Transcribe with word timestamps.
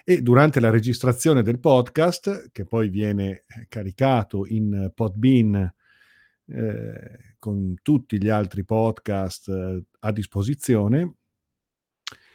E 0.04 0.22
durante 0.22 0.60
la 0.60 0.70
registrazione 0.70 1.42
del 1.42 1.58
podcast, 1.58 2.52
che 2.52 2.64
poi 2.66 2.88
viene 2.88 3.46
caricato 3.68 4.46
in 4.46 4.92
Podbean 4.94 5.74
eh, 6.52 7.36
con 7.38 7.76
tutti 7.82 8.22
gli 8.22 8.28
altri 8.28 8.64
podcast 8.64 9.48
eh, 9.48 9.84
a 10.00 10.12
disposizione, 10.12 11.14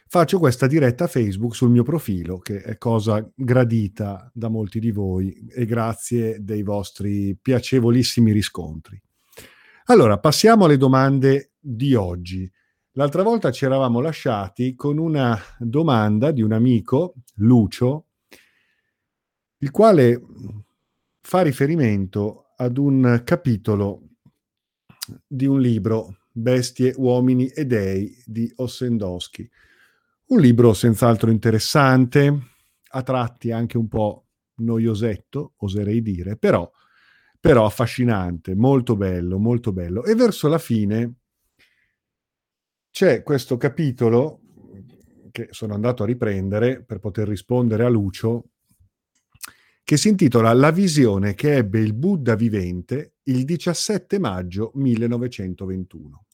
faccio 0.06 0.38
questa 0.38 0.66
diretta 0.66 1.06
Facebook 1.06 1.54
sul 1.54 1.70
mio 1.70 1.82
profilo, 1.82 2.38
che 2.38 2.62
è 2.62 2.76
cosa 2.78 3.26
gradita 3.34 4.30
da 4.34 4.48
molti 4.48 4.80
di 4.80 4.90
voi 4.90 5.46
e 5.48 5.64
grazie 5.64 6.42
dei 6.42 6.62
vostri 6.62 7.36
piacevolissimi 7.40 8.32
riscontri. 8.32 9.00
Allora, 9.84 10.18
passiamo 10.18 10.64
alle 10.64 10.76
domande 10.76 11.52
di 11.58 11.94
oggi. 11.94 12.50
L'altra 12.92 13.22
volta 13.22 13.50
ci 13.52 13.64
eravamo 13.64 14.00
lasciati 14.00 14.74
con 14.74 14.98
una 14.98 15.38
domanda 15.58 16.32
di 16.32 16.42
un 16.42 16.52
amico, 16.52 17.14
Lucio, 17.36 18.06
il 19.58 19.70
quale 19.70 20.20
fa 21.20 21.42
riferimento 21.42 22.48
ad 22.56 22.76
un 22.76 23.22
capitolo 23.24 24.07
di 25.26 25.46
un 25.46 25.60
libro, 25.60 26.18
Bestie, 26.30 26.94
uomini 26.96 27.48
e 27.48 27.64
dei, 27.64 28.16
di 28.24 28.50
Ossendowski. 28.56 29.48
Un 30.26 30.40
libro 30.40 30.74
senz'altro 30.74 31.30
interessante, 31.30 32.38
a 32.90 33.02
tratti 33.02 33.50
anche 33.50 33.76
un 33.76 33.88
po' 33.88 34.26
noiosetto, 34.56 35.54
oserei 35.58 36.02
dire, 36.02 36.36
però, 36.36 36.70
però 37.40 37.64
affascinante, 37.64 38.54
molto 38.54 38.96
bello, 38.96 39.38
molto 39.38 39.72
bello. 39.72 40.04
E 40.04 40.14
verso 40.14 40.48
la 40.48 40.58
fine 40.58 41.14
c'è 42.90 43.22
questo 43.22 43.56
capitolo 43.56 44.40
che 45.30 45.48
sono 45.50 45.74
andato 45.74 46.02
a 46.02 46.06
riprendere 46.06 46.82
per 46.82 46.98
poter 46.98 47.28
rispondere 47.28 47.84
a 47.84 47.88
Lucio, 47.88 48.50
che 49.88 49.96
si 49.96 50.08
intitola 50.08 50.52
La 50.52 50.70
visione 50.70 51.32
che 51.32 51.56
ebbe 51.56 51.78
il 51.78 51.94
Buddha 51.94 52.34
vivente 52.34 53.14
il 53.22 53.46
17 53.46 54.18
maggio 54.18 54.70
1921 54.74 56.26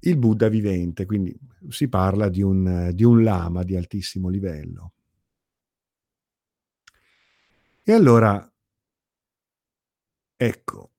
il 0.00 0.16
Buddha 0.16 0.48
vivente, 0.48 1.06
quindi 1.06 1.38
si 1.68 1.86
parla 1.86 2.28
di 2.28 2.42
un, 2.42 2.90
di 2.92 3.04
un 3.04 3.22
lama 3.22 3.62
di 3.62 3.76
altissimo 3.76 4.28
livello. 4.28 4.92
E 7.84 7.92
allora, 7.92 8.52
ecco, 10.36 10.90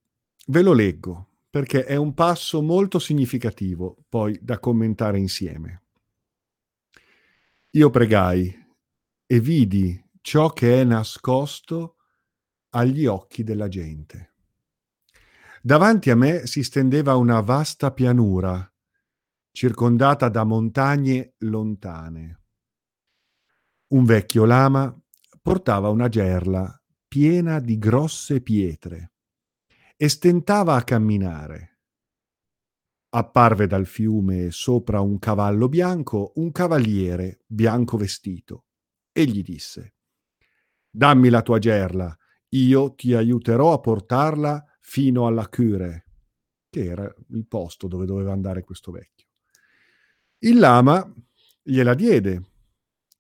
ve 0.48 0.62
lo 0.62 0.72
leggo 0.72 1.28
perché 1.50 1.84
è 1.84 1.98
un 1.98 2.14
passo 2.14 2.62
molto 2.62 3.00
significativo 3.00 3.98
poi 4.08 4.40
da 4.42 4.60
commentare 4.60 5.20
insieme. 5.20 5.84
Io 7.72 7.90
pregai 7.90 8.66
e 9.28 9.40
vidi 9.42 10.04
ciò 10.26 10.50
che 10.50 10.82
è 10.82 10.84
nascosto 10.84 11.98
agli 12.70 13.06
occhi 13.06 13.44
della 13.44 13.68
gente. 13.68 14.34
Davanti 15.62 16.10
a 16.10 16.16
me 16.16 16.48
si 16.48 16.64
stendeva 16.64 17.16
una 17.16 17.42
vasta 17.42 17.92
pianura 17.92 18.68
circondata 19.52 20.28
da 20.30 20.44
montagne 20.44 21.36
lontane. 21.42 22.42
Un 23.90 24.04
vecchio 24.04 24.46
lama 24.46 25.00
portava 25.44 25.90
una 25.90 26.10
gerla 26.10 26.76
piena 27.08 27.60
di 27.60 27.78
grosse 27.78 28.42
pietre 28.42 29.14
e 29.96 30.10
stentava 30.10 30.74
a 30.74 30.84
camminare. 30.84 31.82
Apparve 33.10 33.68
dal 33.68 33.86
fiume 33.86 34.50
sopra 34.50 35.02
un 35.02 35.20
cavallo 35.20 35.70
bianco 35.70 36.32
un 36.38 36.52
cavaliere 36.52 37.44
bianco 37.46 37.96
vestito 37.96 38.66
e 39.12 39.26
gli 39.26 39.44
disse 39.44 39.95
Dammi 40.96 41.28
la 41.28 41.42
tua 41.42 41.60
gerla, 41.60 42.18
io 42.52 42.94
ti 42.96 43.14
aiuterò 43.14 43.74
a 43.74 43.82
portarla 43.82 44.64
fino 44.80 45.28
alla 45.28 45.50
Cure, 45.50 46.06
che 46.70 46.86
era 46.86 47.14
il 47.32 47.46
posto 47.48 47.90
dove 47.90 48.06
doveva 48.06 48.32
andare 48.32 48.64
questo 48.64 48.94
vecchio. 48.94 49.28
Il 50.38 50.58
lama 50.58 51.06
gliela 51.62 51.94
diede, 51.96 52.44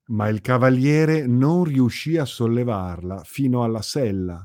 ma 0.05 0.29
il 0.29 0.39
cavaliere 0.39 1.27
non 1.27 1.65
riuscì 1.65 2.15
a 2.15 2.23
sollevarla 2.23 3.23
fino 3.25 3.61
alla 3.65 3.81
sella, 3.81 4.41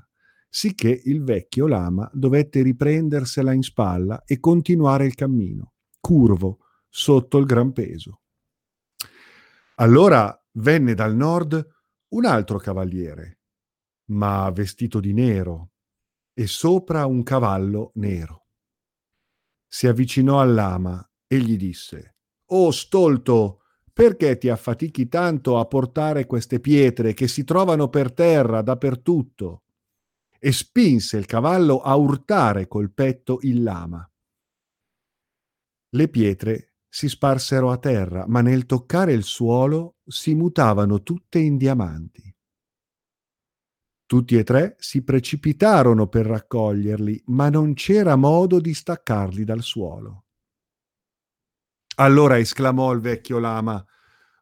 sicché 0.48 1.00
il 1.04 1.22
vecchio 1.22 1.68
lama 1.68 2.10
dovette 2.12 2.62
riprendersela 2.62 3.52
in 3.52 3.62
spalla 3.62 4.24
e 4.24 4.40
continuare 4.40 5.06
il 5.06 5.14
cammino, 5.14 5.74
curvo, 6.00 6.58
sotto 6.88 7.38
il 7.38 7.46
gran 7.46 7.70
peso. 7.72 8.22
Allora 9.76 10.36
venne 10.54 10.94
dal 10.94 11.14
nord 11.14 11.64
un 12.10 12.24
altro 12.24 12.58
cavaliere, 12.58 13.40
ma 14.10 14.50
vestito 14.50 15.00
di 15.00 15.12
nero, 15.12 15.72
e 16.32 16.46
sopra 16.46 17.06
un 17.06 17.22
cavallo 17.22 17.92
nero. 17.94 18.46
Si 19.68 19.86
avvicinò 19.86 20.40
al 20.40 20.54
lama 20.54 21.08
e 21.26 21.38
gli 21.38 21.56
disse 21.56 22.16
Oh 22.46 22.72
stolto, 22.72 23.62
perché 23.92 24.38
ti 24.38 24.48
affatichi 24.48 25.08
tanto 25.08 25.58
a 25.58 25.66
portare 25.66 26.26
queste 26.26 26.58
pietre 26.58 27.14
che 27.14 27.28
si 27.28 27.44
trovano 27.44 27.88
per 27.88 28.12
terra 28.12 28.62
dappertutto? 28.62 29.64
E 30.38 30.52
spinse 30.52 31.16
il 31.18 31.26
cavallo 31.26 31.80
a 31.80 31.94
urtare 31.94 32.66
col 32.66 32.92
petto 32.92 33.38
il 33.42 33.62
lama. 33.62 34.10
Le 35.90 36.08
pietre 36.08 36.74
si 36.88 37.08
sparsero 37.08 37.70
a 37.70 37.78
terra, 37.78 38.24
ma 38.26 38.40
nel 38.40 38.66
toccare 38.66 39.12
il 39.12 39.22
suolo 39.22 39.98
si 40.10 40.34
mutavano 40.34 41.02
tutte 41.02 41.38
in 41.38 41.56
diamanti. 41.56 42.34
Tutti 44.04 44.36
e 44.36 44.42
tre 44.42 44.74
si 44.78 45.04
precipitarono 45.04 46.08
per 46.08 46.26
raccoglierli, 46.26 47.22
ma 47.26 47.48
non 47.48 47.74
c'era 47.74 48.16
modo 48.16 48.60
di 48.60 48.74
staccarli 48.74 49.44
dal 49.44 49.62
suolo. 49.62 50.24
Allora 51.96 52.38
esclamò 52.38 52.92
il 52.92 53.00
vecchio 53.00 53.38
lama, 53.38 53.84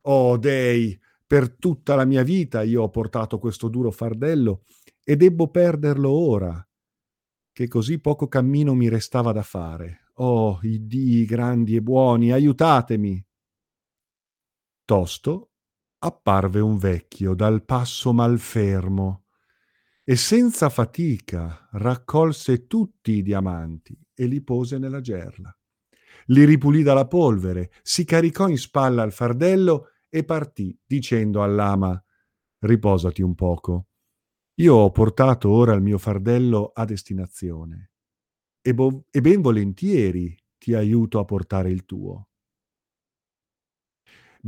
Oh 0.02 0.38
dei, 0.38 0.98
per 1.26 1.54
tutta 1.54 1.94
la 1.96 2.06
mia 2.06 2.22
vita 2.22 2.62
io 2.62 2.84
ho 2.84 2.88
portato 2.88 3.38
questo 3.38 3.68
duro 3.68 3.90
fardello 3.90 4.62
e 5.04 5.16
debbo 5.16 5.50
perderlo 5.50 6.08
ora, 6.10 6.66
che 7.52 7.68
così 7.68 8.00
poco 8.00 8.26
cammino 8.26 8.74
mi 8.74 8.88
restava 8.88 9.32
da 9.32 9.42
fare. 9.42 10.06
Oh, 10.20 10.60
i 10.62 10.86
dii 10.86 11.26
grandi 11.26 11.76
e 11.76 11.82
buoni, 11.82 12.32
aiutatemi! 12.32 13.22
Tosto 14.86 15.50
apparve 15.98 16.60
un 16.60 16.76
vecchio 16.78 17.34
dal 17.34 17.64
passo 17.64 18.12
malfermo 18.12 19.24
e 20.04 20.16
senza 20.16 20.68
fatica 20.68 21.68
raccolse 21.72 22.66
tutti 22.66 23.12
i 23.12 23.22
diamanti 23.22 23.98
e 24.14 24.26
li 24.26 24.42
pose 24.42 24.78
nella 24.78 25.00
gerla 25.00 25.52
li 26.30 26.44
ripulì 26.44 26.82
dalla 26.82 27.06
polvere, 27.06 27.70
si 27.82 28.04
caricò 28.04 28.48
in 28.48 28.58
spalla 28.58 29.02
al 29.02 29.12
fardello 29.12 29.90
e 30.08 30.24
partì, 30.24 30.78
dicendo 30.84 31.42
all'ama 31.42 32.02
Riposati 32.60 33.22
un 33.22 33.34
poco. 33.34 33.86
Io 34.54 34.74
ho 34.74 34.90
portato 34.90 35.48
ora 35.48 35.74
il 35.74 35.80
mio 35.80 35.96
fardello 35.96 36.72
a 36.74 36.84
destinazione 36.84 37.92
e, 38.60 38.74
bo- 38.74 39.04
e 39.10 39.20
ben 39.20 39.40
volentieri 39.40 40.36
ti 40.58 40.74
aiuto 40.74 41.20
a 41.20 41.24
portare 41.24 41.70
il 41.70 41.84
tuo. 41.84 42.27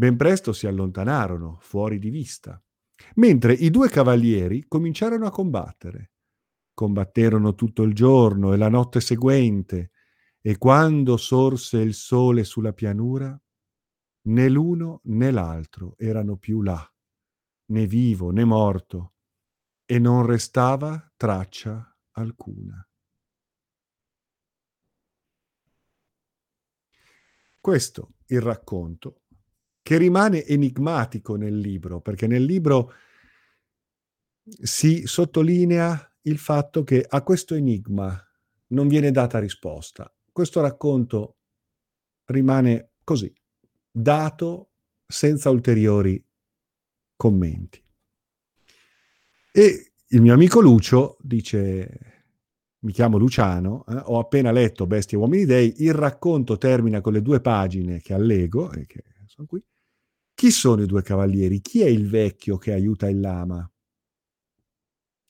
Ben 0.00 0.16
presto 0.16 0.54
si 0.54 0.66
allontanarono, 0.66 1.58
fuori 1.60 1.98
di 1.98 2.08
vista, 2.08 2.58
mentre 3.16 3.52
i 3.52 3.68
due 3.68 3.90
cavalieri 3.90 4.64
cominciarono 4.66 5.26
a 5.26 5.30
combattere. 5.30 6.12
Combatterono 6.72 7.54
tutto 7.54 7.82
il 7.82 7.92
giorno 7.92 8.54
e 8.54 8.56
la 8.56 8.70
notte 8.70 9.02
seguente, 9.02 9.90
e 10.40 10.56
quando 10.56 11.18
sorse 11.18 11.80
il 11.80 11.92
sole 11.92 12.44
sulla 12.44 12.72
pianura, 12.72 13.38
né 14.28 14.48
l'uno 14.48 15.02
né 15.04 15.30
l'altro 15.30 15.96
erano 15.98 16.38
più 16.38 16.62
là, 16.62 16.82
né 17.66 17.86
vivo 17.86 18.30
né 18.30 18.46
morto, 18.46 19.16
e 19.84 19.98
non 19.98 20.24
restava 20.24 21.12
traccia 21.14 21.94
alcuna. 22.12 22.82
Questo 27.60 28.14
il 28.28 28.40
racconto 28.40 29.24
che 29.82 29.96
rimane 29.96 30.44
enigmatico 30.44 31.36
nel 31.36 31.58
libro, 31.58 32.00
perché 32.00 32.26
nel 32.26 32.44
libro 32.44 32.92
si 34.42 35.06
sottolinea 35.06 36.12
il 36.22 36.38
fatto 36.38 36.82
che 36.84 37.04
a 37.06 37.22
questo 37.22 37.54
enigma 37.54 38.20
non 38.68 38.88
viene 38.88 39.10
data 39.10 39.38
risposta. 39.38 40.12
Questo 40.30 40.60
racconto 40.60 41.36
rimane 42.26 42.92
così, 43.04 43.32
dato 43.90 44.70
senza 45.06 45.50
ulteriori 45.50 46.24
commenti. 47.16 47.82
E 49.52 49.92
il 50.06 50.22
mio 50.22 50.34
amico 50.34 50.60
Lucio 50.60 51.16
dice, 51.20 52.24
mi 52.80 52.92
chiamo 52.92 53.18
Luciano, 53.18 53.84
eh, 53.86 54.00
ho 54.04 54.18
appena 54.18 54.52
letto 54.52 54.86
Bestie 54.86 55.16
e 55.18 55.20
Uomini 55.20 55.44
Dei, 55.44 55.82
il 55.82 55.92
racconto 55.92 56.56
termina 56.56 57.00
con 57.00 57.12
le 57.12 57.22
due 57.22 57.40
pagine 57.40 58.00
che 58.00 58.14
allego, 58.14 58.72
e 58.72 58.86
che 58.86 59.04
sono 59.26 59.46
qui. 59.46 59.62
Chi 60.40 60.50
sono 60.50 60.80
i 60.80 60.86
due 60.86 61.02
cavalieri? 61.02 61.60
Chi 61.60 61.82
è 61.82 61.86
il 61.86 62.08
vecchio 62.08 62.56
che 62.56 62.72
aiuta 62.72 63.10
il 63.10 63.20
lama? 63.20 63.70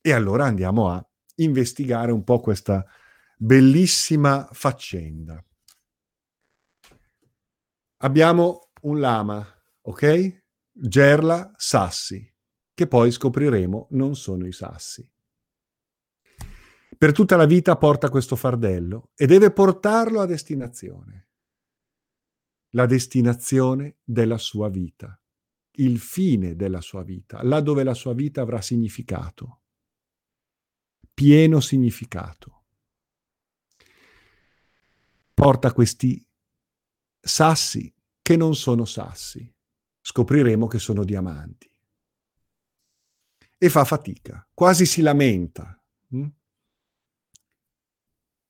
E 0.00 0.12
allora 0.12 0.44
andiamo 0.44 0.88
a 0.88 1.04
investigare 1.38 2.12
un 2.12 2.22
po' 2.22 2.38
questa 2.38 2.86
bellissima 3.36 4.48
faccenda. 4.52 5.44
Abbiamo 7.96 8.70
un 8.82 9.00
lama, 9.00 9.44
ok? 9.80 10.44
Gerla 10.70 11.54
sassi, 11.56 12.32
che 12.72 12.86
poi 12.86 13.10
scopriremo 13.10 13.88
non 13.90 14.14
sono 14.14 14.46
i 14.46 14.52
sassi. 14.52 15.10
Per 16.96 17.10
tutta 17.10 17.34
la 17.34 17.46
vita 17.46 17.76
porta 17.76 18.10
questo 18.10 18.36
fardello 18.36 19.10
e 19.16 19.26
deve 19.26 19.50
portarlo 19.50 20.20
a 20.20 20.26
destinazione. 20.26 21.29
La 22.70 22.87
destinazione 22.87 23.96
della 24.05 24.38
sua 24.38 24.69
vita, 24.69 25.20
il 25.72 25.99
fine 25.99 26.55
della 26.56 26.81
sua 26.81 27.02
vita, 27.02 27.43
là 27.43 27.61
dove 27.61 27.82
la 27.82 27.94
sua 27.94 28.14
vita 28.14 28.43
avrà 28.43 28.61
significato, 28.61 29.61
pieno 31.12 31.61
significato 31.61 32.61
porta 35.40 35.72
questi 35.72 36.22
sassi 37.19 37.90
che 38.20 38.37
non 38.37 38.55
sono 38.55 38.84
sassi. 38.84 39.50
Scopriremo 40.02 40.66
che 40.66 40.78
sono 40.78 41.02
diamanti. 41.02 41.66
E 43.56 43.70
fa 43.70 43.87
fatica, 43.87 44.46
quasi 44.52 44.84
si 44.84 45.00
lamenta. 45.00 45.82
Hm? 46.08 46.26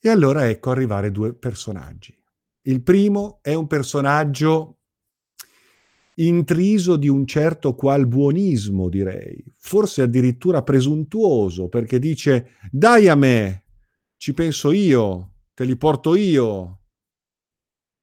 E 0.00 0.08
allora 0.08 0.48
ecco 0.48 0.72
arrivare 0.72 1.12
due 1.12 1.32
personaggi. 1.32 2.19
Il 2.62 2.82
primo 2.82 3.38
è 3.42 3.54
un 3.54 3.66
personaggio 3.66 4.78
intriso 6.14 6.96
di 6.96 7.08
un 7.08 7.26
certo 7.26 7.74
qual 7.74 8.06
buonismo, 8.06 8.88
direi, 8.88 9.42
forse 9.56 10.02
addirittura 10.02 10.62
presuntuoso, 10.62 11.68
perché 11.68 11.98
dice 11.98 12.56
dai 12.70 13.08
a 13.08 13.14
me, 13.14 13.64
ci 14.16 14.34
penso 14.34 14.70
io, 14.70 15.32
te 15.54 15.64
li 15.64 15.76
porto 15.76 16.14
io, 16.14 16.80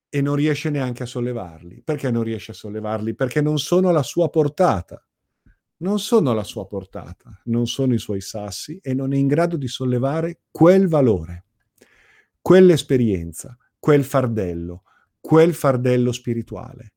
e 0.10 0.22
non 0.22 0.36
riesce 0.36 0.70
neanche 0.70 1.04
a 1.04 1.06
sollevarli. 1.06 1.82
Perché 1.84 2.10
non 2.10 2.24
riesce 2.24 2.52
a 2.52 2.56
sollevarli? 2.56 3.14
Perché 3.14 3.42
non 3.42 3.60
sono 3.60 3.90
alla 3.90 4.04
sua 4.04 4.30
portata. 4.30 5.02
Non 5.80 6.00
sono 6.00 6.32
alla 6.32 6.44
sua 6.44 6.66
portata, 6.66 7.40
non 7.46 7.68
sono 7.68 7.94
i 7.94 8.00
suoi 8.00 8.20
sassi 8.20 8.80
e 8.82 8.96
non 8.96 9.14
è 9.14 9.18
in 9.18 9.28
grado 9.28 9.58
di 9.58 9.68
sollevare 9.68 10.40
quel 10.50 10.88
valore, 10.88 11.46
quell'esperienza, 12.42 13.56
quel 13.80 14.04
fardello, 14.04 14.84
quel 15.20 15.54
fardello 15.54 16.12
spirituale, 16.12 16.96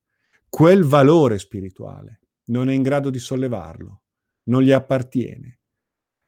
quel 0.48 0.84
valore 0.84 1.38
spirituale. 1.38 2.20
Non 2.50 2.68
è 2.68 2.72
in 2.72 2.82
grado 2.82 3.10
di 3.10 3.18
sollevarlo, 3.18 4.02
non 4.44 4.62
gli 4.62 4.72
appartiene. 4.72 5.60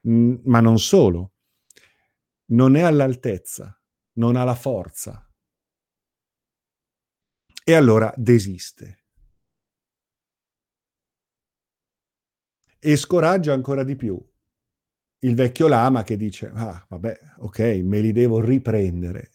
Ma 0.02 0.60
non 0.60 0.78
solo, 0.78 1.34
non 2.46 2.76
è 2.76 2.82
all'altezza, 2.82 3.80
non 4.14 4.36
ha 4.36 4.44
la 4.44 4.54
forza, 4.54 5.28
e 7.64 7.74
allora 7.74 8.12
desiste. 8.16 9.04
E 12.78 12.96
scoraggia 12.96 13.52
ancora 13.52 13.84
di 13.84 13.94
più 13.94 14.20
il 15.20 15.34
vecchio 15.36 15.68
lama 15.68 16.02
che 16.02 16.16
dice, 16.16 16.50
ah 16.52 16.84
vabbè, 16.88 17.36
ok, 17.38 17.58
me 17.84 18.00
li 18.00 18.10
devo 18.10 18.40
riprendere 18.40 19.31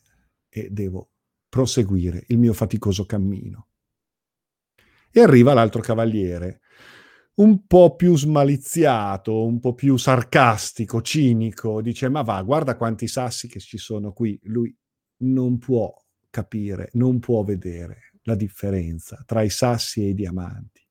e 0.66 0.70
devo 0.70 1.12
proseguire 1.50 2.24
il 2.28 2.38
mio 2.38 2.54
faticoso 2.54 3.06
cammino. 3.06 3.68
E 5.12 5.22
arriva 5.22 5.54
l'altro 5.54 5.82
cavaliere, 5.82 6.62
un 7.36 7.66
po' 7.66 7.96
più 7.96 8.18
smaliziato, 8.18 9.46
un 9.46 9.60
po' 9.60 9.74
più 9.74 9.98
sarcastico, 9.98 11.02
cinico, 11.02 11.82
dice, 11.82 12.10
ma 12.10 12.22
va, 12.22 12.42
guarda 12.42 12.76
quanti 12.76 13.08
sassi 13.08 13.48
che 13.48 13.60
ci 13.60 13.78
sono 13.78 14.12
qui. 14.12 14.40
Lui 14.44 14.76
non 15.18 15.58
può 15.58 15.94
capire, 16.30 16.90
non 16.94 17.20
può 17.20 17.44
vedere 17.44 18.14
la 18.24 18.36
differenza 18.36 19.24
tra 19.26 19.42
i 19.42 19.50
sassi 19.50 20.02
e 20.02 20.10
i 20.10 20.14
diamanti. 20.14 20.86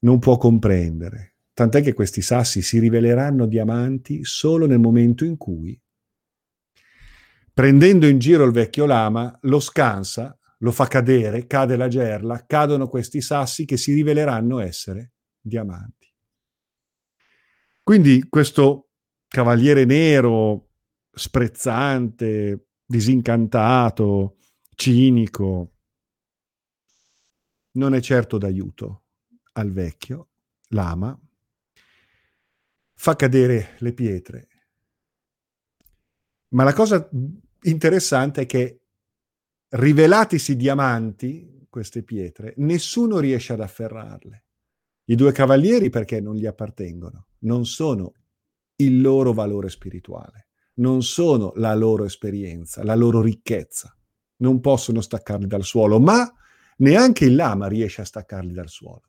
Non 0.00 0.18
può 0.18 0.36
comprendere, 0.36 1.36
tant'è 1.52 1.82
che 1.82 1.92
questi 1.92 2.22
sassi 2.22 2.62
si 2.62 2.78
riveleranno 2.78 3.46
diamanti 3.46 4.24
solo 4.24 4.66
nel 4.66 4.78
momento 4.78 5.24
in 5.24 5.36
cui, 5.36 5.78
prendendo 7.56 8.06
in 8.06 8.18
giro 8.18 8.44
il 8.44 8.52
vecchio 8.52 8.84
lama, 8.84 9.34
lo 9.44 9.60
scansa, 9.60 10.38
lo 10.58 10.72
fa 10.72 10.88
cadere, 10.88 11.46
cade 11.46 11.74
la 11.76 11.88
gerla, 11.88 12.44
cadono 12.44 12.86
questi 12.86 13.22
sassi 13.22 13.64
che 13.64 13.78
si 13.78 13.94
riveleranno 13.94 14.58
essere 14.58 15.14
diamanti. 15.40 16.12
Quindi 17.82 18.26
questo 18.28 18.90
cavaliere 19.26 19.86
nero, 19.86 20.68
sprezzante, 21.10 22.66
disincantato, 22.84 24.36
cinico, 24.74 25.72
non 27.72 27.94
è 27.94 28.02
certo 28.02 28.36
d'aiuto 28.36 29.04
al 29.52 29.72
vecchio, 29.72 30.28
l'ama, 30.68 31.18
fa 32.92 33.16
cadere 33.16 33.76
le 33.78 33.94
pietre. 33.94 34.48
Ma 36.48 36.62
la 36.62 36.74
cosa 36.74 37.08
interessante 37.70 38.42
è 38.42 38.46
che 38.46 38.80
rivelatisi 39.70 40.56
diamanti, 40.56 41.66
queste 41.68 42.02
pietre, 42.02 42.54
nessuno 42.58 43.18
riesce 43.18 43.52
ad 43.52 43.60
afferrarle. 43.60 44.44
I 45.08 45.14
due 45.14 45.32
cavalieri 45.32 45.90
perché 45.90 46.20
non 46.20 46.34
gli 46.34 46.46
appartengono, 46.46 47.28
non 47.40 47.64
sono 47.66 48.14
il 48.76 49.00
loro 49.00 49.32
valore 49.32 49.68
spirituale, 49.68 50.48
non 50.74 51.02
sono 51.02 51.52
la 51.56 51.74
loro 51.74 52.04
esperienza, 52.04 52.82
la 52.82 52.94
loro 52.94 53.20
ricchezza, 53.20 53.96
non 54.38 54.60
possono 54.60 55.00
staccarli 55.00 55.46
dal 55.46 55.64
suolo, 55.64 56.00
ma 56.00 56.30
neanche 56.78 57.24
il 57.24 57.34
lama 57.34 57.68
riesce 57.68 58.00
a 58.00 58.04
staccarli 58.04 58.52
dal 58.52 58.68
suolo. 58.68 59.02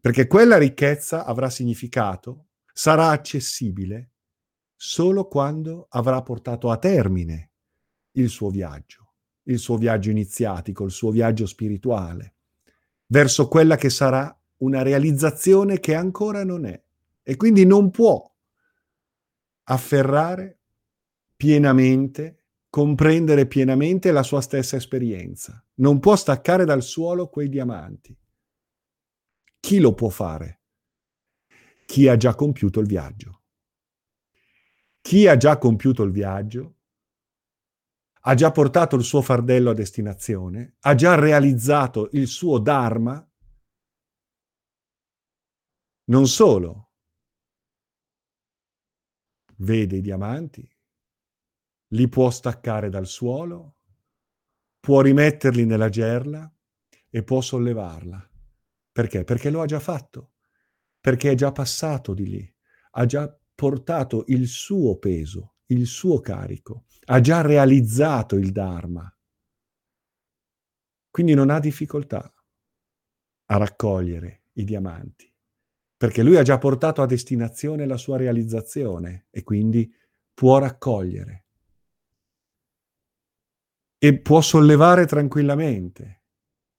Perché 0.00 0.26
quella 0.26 0.56
ricchezza 0.56 1.24
avrà 1.24 1.48
significato, 1.48 2.46
sarà 2.72 3.10
accessibile 3.10 4.11
solo 4.84 5.28
quando 5.28 5.86
avrà 5.90 6.20
portato 6.22 6.68
a 6.68 6.76
termine 6.76 7.50
il 8.16 8.28
suo 8.28 8.50
viaggio, 8.50 9.12
il 9.44 9.60
suo 9.60 9.76
viaggio 9.76 10.10
iniziatico, 10.10 10.82
il 10.84 10.90
suo 10.90 11.12
viaggio 11.12 11.46
spirituale, 11.46 12.34
verso 13.06 13.46
quella 13.46 13.76
che 13.76 13.90
sarà 13.90 14.36
una 14.56 14.82
realizzazione 14.82 15.78
che 15.78 15.94
ancora 15.94 16.42
non 16.42 16.66
è. 16.66 16.82
E 17.22 17.36
quindi 17.36 17.64
non 17.64 17.92
può 17.92 18.28
afferrare 19.62 20.58
pienamente 21.36 22.46
comprendere 22.68 23.46
pienamente 23.46 24.10
la 24.10 24.24
sua 24.24 24.40
stessa 24.40 24.74
esperienza. 24.74 25.64
Non 25.74 26.00
può 26.00 26.16
staccare 26.16 26.64
dal 26.64 26.82
suolo 26.82 27.28
quei 27.28 27.48
diamanti. 27.48 28.18
Chi 29.60 29.78
lo 29.78 29.94
può 29.94 30.08
fare? 30.08 30.60
Chi 31.86 32.08
ha 32.08 32.16
già 32.16 32.34
compiuto 32.34 32.80
il 32.80 32.86
viaggio. 32.88 33.41
Chi 35.02 35.26
ha 35.26 35.36
già 35.36 35.58
compiuto 35.58 36.04
il 36.04 36.12
viaggio 36.12 36.76
ha 38.24 38.34
già 38.34 38.52
portato 38.52 38.94
il 38.94 39.02
suo 39.02 39.20
fardello 39.20 39.70
a 39.70 39.74
destinazione, 39.74 40.76
ha 40.80 40.94
già 40.94 41.16
realizzato 41.16 42.08
il 42.12 42.28
suo 42.28 42.58
Dharma. 42.60 43.28
Non 46.04 46.26
solo, 46.28 46.92
vede 49.56 49.96
i 49.96 50.00
diamanti, 50.00 50.68
li 51.88 52.08
può 52.08 52.30
staccare 52.30 52.88
dal 52.88 53.06
suolo, 53.06 53.78
può 54.78 55.00
rimetterli 55.00 55.64
nella 55.64 55.88
gerla 55.88 56.52
e 57.10 57.24
può 57.24 57.40
sollevarla. 57.40 58.30
Perché? 58.92 59.24
Perché 59.24 59.50
lo 59.50 59.62
ha 59.62 59.66
già 59.66 59.80
fatto, 59.80 60.34
perché 61.00 61.32
è 61.32 61.34
già 61.34 61.50
passato 61.50 62.14
di 62.14 62.28
lì, 62.28 62.56
ha 62.92 63.04
già 63.04 63.36
portato 63.54 64.24
il 64.28 64.46
suo 64.48 64.96
peso, 64.98 65.54
il 65.66 65.86
suo 65.86 66.20
carico, 66.20 66.84
ha 67.06 67.20
già 67.20 67.40
realizzato 67.40 68.36
il 68.36 68.52
Dharma. 68.52 69.12
Quindi 71.10 71.34
non 71.34 71.50
ha 71.50 71.60
difficoltà 71.60 72.32
a 73.46 73.56
raccogliere 73.56 74.44
i 74.52 74.64
diamanti, 74.64 75.30
perché 75.96 76.22
lui 76.22 76.36
ha 76.36 76.42
già 76.42 76.58
portato 76.58 77.02
a 77.02 77.06
destinazione 77.06 77.86
la 77.86 77.96
sua 77.96 78.16
realizzazione 78.16 79.26
e 79.30 79.42
quindi 79.42 79.92
può 80.32 80.58
raccogliere 80.58 81.44
e 83.98 84.18
può 84.18 84.40
sollevare 84.40 85.06
tranquillamente. 85.06 86.22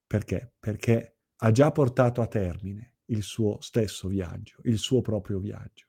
Perché? 0.05 0.53
Perché 0.59 1.19
ha 1.37 1.51
già 1.51 1.71
portato 1.71 2.21
a 2.21 2.27
termine 2.27 2.95
il 3.05 3.23
suo 3.23 3.61
stesso 3.61 4.07
viaggio, 4.07 4.57
il 4.63 4.77
suo 4.77 5.01
proprio 5.01 5.39
viaggio. 5.39 5.87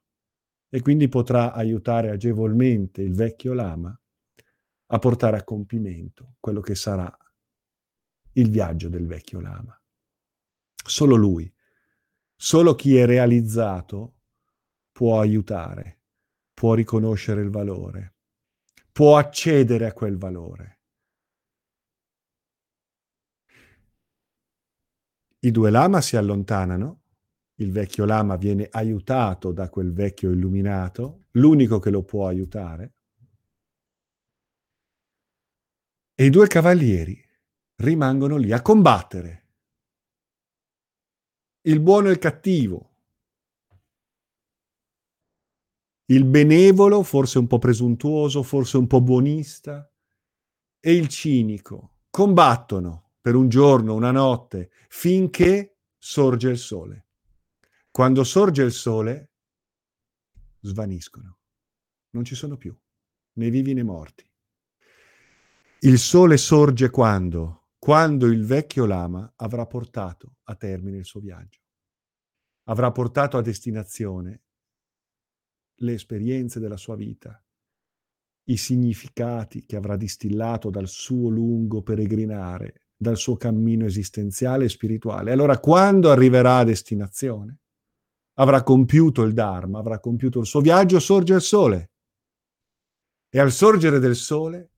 E 0.75 0.83
quindi 0.83 1.07
potrà 1.07 1.53
aiutare 1.53 2.11
agevolmente 2.11 3.01
il 3.01 3.15
vecchio 3.15 3.53
lama 3.53 3.97
a 4.87 4.99
portare 4.99 5.37
a 5.37 5.45
compimento 5.45 6.35
quello 6.41 6.61
che 6.61 6.75
sarà 6.75 7.17
il 8.33 8.51
viaggio 8.51 8.89
del 8.89 9.07
vecchio 9.07 9.39
lama. 9.39 9.81
Solo 10.85 11.15
lui, 11.15 11.49
solo 12.35 12.75
chi 12.75 12.97
è 12.97 13.07
realizzato 13.07 14.17
può 14.91 15.21
aiutare, 15.21 16.01
può 16.53 16.75
riconoscere 16.75 17.41
il 17.41 17.51
valore, 17.51 18.17
può 18.91 19.17
accedere 19.17 19.87
a 19.87 19.93
quel 19.93 20.17
valore. 20.17 20.81
I 25.39 25.53
due 25.53 25.71
lama 25.71 26.01
si 26.01 26.17
allontanano, 26.17 27.04
il 27.57 27.71
vecchio 27.71 28.05
lama 28.05 28.37
viene 28.37 28.69
aiutato 28.71 29.53
da 29.53 29.69
quel 29.69 29.93
vecchio 29.93 30.31
illuminato, 30.31 31.27
l'unico 31.33 31.79
che 31.79 31.91
lo 31.91 32.03
può 32.03 32.27
aiutare, 32.27 32.95
e 36.15 36.25
i 36.27 36.31
due 36.31 36.47
cavalieri 36.47 37.21
rimangono 37.77 38.37
lì 38.37 38.53
a 38.53 38.63
combattere. 38.63 39.43
Il 41.63 41.81
buono 41.81 42.09
e 42.09 42.13
il 42.13 42.19
cattivo. 42.19 42.91
Il 46.07 46.25
benevolo, 46.25 47.03
forse 47.03 47.39
un 47.39 47.47
po' 47.47 47.59
presuntuoso, 47.59 48.43
forse 48.43 48.77
un 48.77 48.87
po' 48.87 49.01
buonista, 49.01 49.91
e 50.79 50.93
il 50.93 51.09
cinico 51.09 51.95
combattono 52.11 53.13
per 53.21 53.35
un 53.35 53.49
giorno, 53.49 53.95
una 53.95 54.11
notte, 54.11 54.71
finché 54.89 55.79
sorge 55.99 56.51
il 56.51 56.59
sole. 56.59 57.04
Quando 57.95 58.25
sorge 58.25 58.65
il 58.65 58.73
sole, 58.73 59.31
svaniscono. 60.63 61.39
Non 62.11 62.25
ci 62.25 62.35
sono 62.35 62.57
più, 62.57 62.77
né 63.35 63.51
vivi 63.51 63.73
né 63.73 63.85
morti. 63.85 64.29
Il 65.83 66.01
sole 66.01 66.37
sorge 66.37 66.91
quando? 66.91 67.69
Quando 67.79 68.27
il 68.27 68.45
vecchio 68.45 68.85
lama 68.85 69.35
avrà 69.37 69.65
portato 69.67 70.39
a 70.43 70.57
termine 70.57 70.97
il 70.97 71.05
suo 71.05 71.21
viaggio. 71.21 71.61
Avrà 72.65 72.91
portato 72.91 73.37
a 73.37 73.43
destinazione 73.43 74.43
le 75.77 75.93
esperienze 75.93 76.59
della 76.59 76.77
sua 76.77 76.97
vita, 76.97 77.41
i 78.49 78.57
significati 78.57 79.65
che 79.67 79.77
avrà 79.77 79.97
distillato 79.97 80.69
dal 80.69 80.89
suo 80.89 81.29
lungo 81.29 81.83
peregrinare, 81.83 82.89
dal 82.97 83.17
suo 83.17 83.37
cammino 83.37 83.85
esistenziale 83.85 84.65
e 84.65 84.69
spirituale. 84.69 85.31
Allora, 85.31 85.61
quando 85.61 86.11
arriverà 86.11 86.57
a 86.57 86.65
destinazione, 86.65 87.61
avrà 88.35 88.63
compiuto 88.63 89.23
il 89.23 89.33
Dharma, 89.33 89.79
avrà 89.79 89.99
compiuto 90.01 90.41
il 90.41 90.47
suo 90.47 90.61
viaggio, 90.61 90.99
sorge 90.99 91.35
il 91.35 91.41
sole. 91.41 91.91
E 93.29 93.39
al 93.39 93.53
sorgere 93.53 93.99
del 93.99 94.17
sole 94.17 94.71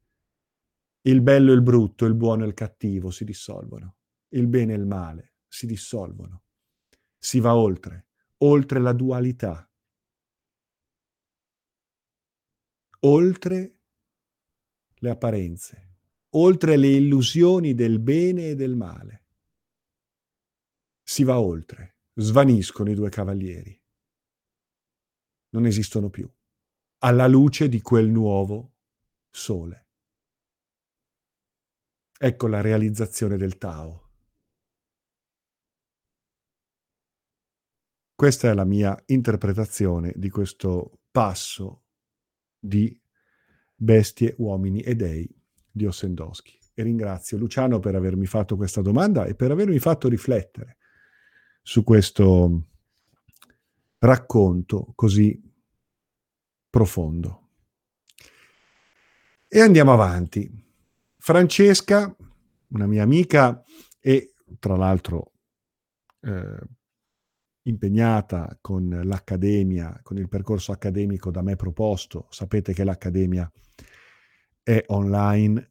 il 1.03 1.21
bello 1.21 1.53
e 1.53 1.55
il 1.55 1.63
brutto, 1.63 2.05
il 2.05 2.15
buono 2.15 2.45
e 2.45 2.49
il 2.49 2.55
cattivo 2.55 3.11
si 3.11 3.25
dissolvono, 3.25 3.97
il 4.31 4.47
bene 4.47 4.73
e 4.73 4.77
il 4.77 4.87
male 4.87 5.35
si 5.47 5.67
dissolvono, 5.67 6.43
si 7.19 7.39
va 7.39 7.55
oltre, 7.55 8.09
oltre 8.39 8.81
la 8.81 8.93
dualità, 8.93 9.71
oltre 13.01 13.79
le 14.95 15.11
apparenze, 15.11 15.99
oltre 16.31 16.77
le 16.77 16.89
illusioni 16.89 17.75
del 17.75 18.01
bene 18.01 18.51
e 18.51 18.55
del 18.55 18.75
male. 18.75 19.25
Si 21.03 21.23
va 21.23 21.41
oltre, 21.41 21.96
svaniscono 22.19 22.91
i 22.91 22.95
due 22.95 23.11
cavalieri, 23.11 23.79
non 25.51 25.67
esistono 25.67 26.09
più, 26.09 26.31
alla 26.99 27.27
luce 27.27 27.69
di 27.69 27.81
quel 27.81 28.09
nuovo 28.09 28.75
sole. 29.31 29.85
Ecco 32.19 32.47
la 32.47 32.63
realizzazione 32.63 33.37
del 33.37 33.59
Tao. 33.59 34.05
Questa 38.15 38.49
è 38.49 38.55
la 38.55 38.65
mia 38.65 38.99
interpretazione 39.07 40.15
di 40.17 40.31
questo 40.31 41.01
passo 41.11 41.85
di 42.59 42.99
Bestie, 43.75 44.35
uomini 44.39 44.81
e 44.81 44.95
dei 44.95 45.29
di 45.71 45.85
Ossendowski. 45.85 46.59
E 46.73 46.83
ringrazio 46.83 47.37
Luciano 47.37 47.79
per 47.79 47.95
avermi 47.95 48.25
fatto 48.25 48.57
questa 48.57 48.81
domanda 48.81 49.27
e 49.27 49.35
per 49.35 49.51
avermi 49.51 49.79
fatto 49.79 50.09
riflettere 50.09 50.79
su 51.67 51.83
questo 51.83 52.63
racconto 53.99 54.93
così 54.95 55.43
profondo. 56.71 57.49
E 59.49 59.61
andiamo 59.61 59.93
avanti. 59.93 60.49
Francesca, 61.19 62.15
una 62.69 62.87
mia 62.87 63.03
amica 63.03 63.65
e 63.99 64.35
tra 64.61 64.77
l'altro 64.77 65.33
eh, 66.21 66.61
impegnata 67.63 68.57
con 68.61 69.01
l'accademia, 69.03 69.99
con 70.05 70.19
il 70.19 70.29
percorso 70.29 70.71
accademico 70.71 71.33
da 71.33 71.43
me 71.43 71.57
proposto, 71.57 72.29
sapete 72.31 72.75
che 72.75 72.85
l'accademia 72.85 73.51
è 74.63 74.85
online, 74.87 75.71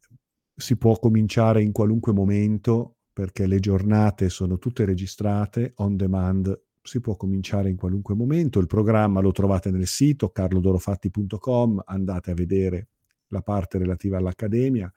si 0.54 0.76
può 0.76 1.00
cominciare 1.00 1.62
in 1.62 1.72
qualunque 1.72 2.12
momento 2.12 2.95
perché 3.16 3.48
le 3.48 3.62
giornate 3.62 4.28
sono 4.28 4.58
tutte 4.58 4.84
registrate 4.84 5.72
on 5.76 5.96
demand, 5.96 6.64
si 6.82 7.00
può 7.00 7.16
cominciare 7.16 7.70
in 7.70 7.78
qualunque 7.78 8.14
momento, 8.14 8.60
il 8.60 8.68
programma 8.68 9.22
lo 9.22 9.32
trovate 9.32 9.72
nel 9.72 9.88
sito 9.88 10.32
carlodorofatti.com, 10.32 11.84
andate 11.86 12.32
a 12.32 12.34
vedere 12.34 12.90
la 13.28 13.40
parte 13.40 13.78
relativa 13.78 14.18
all'accademia, 14.18 14.92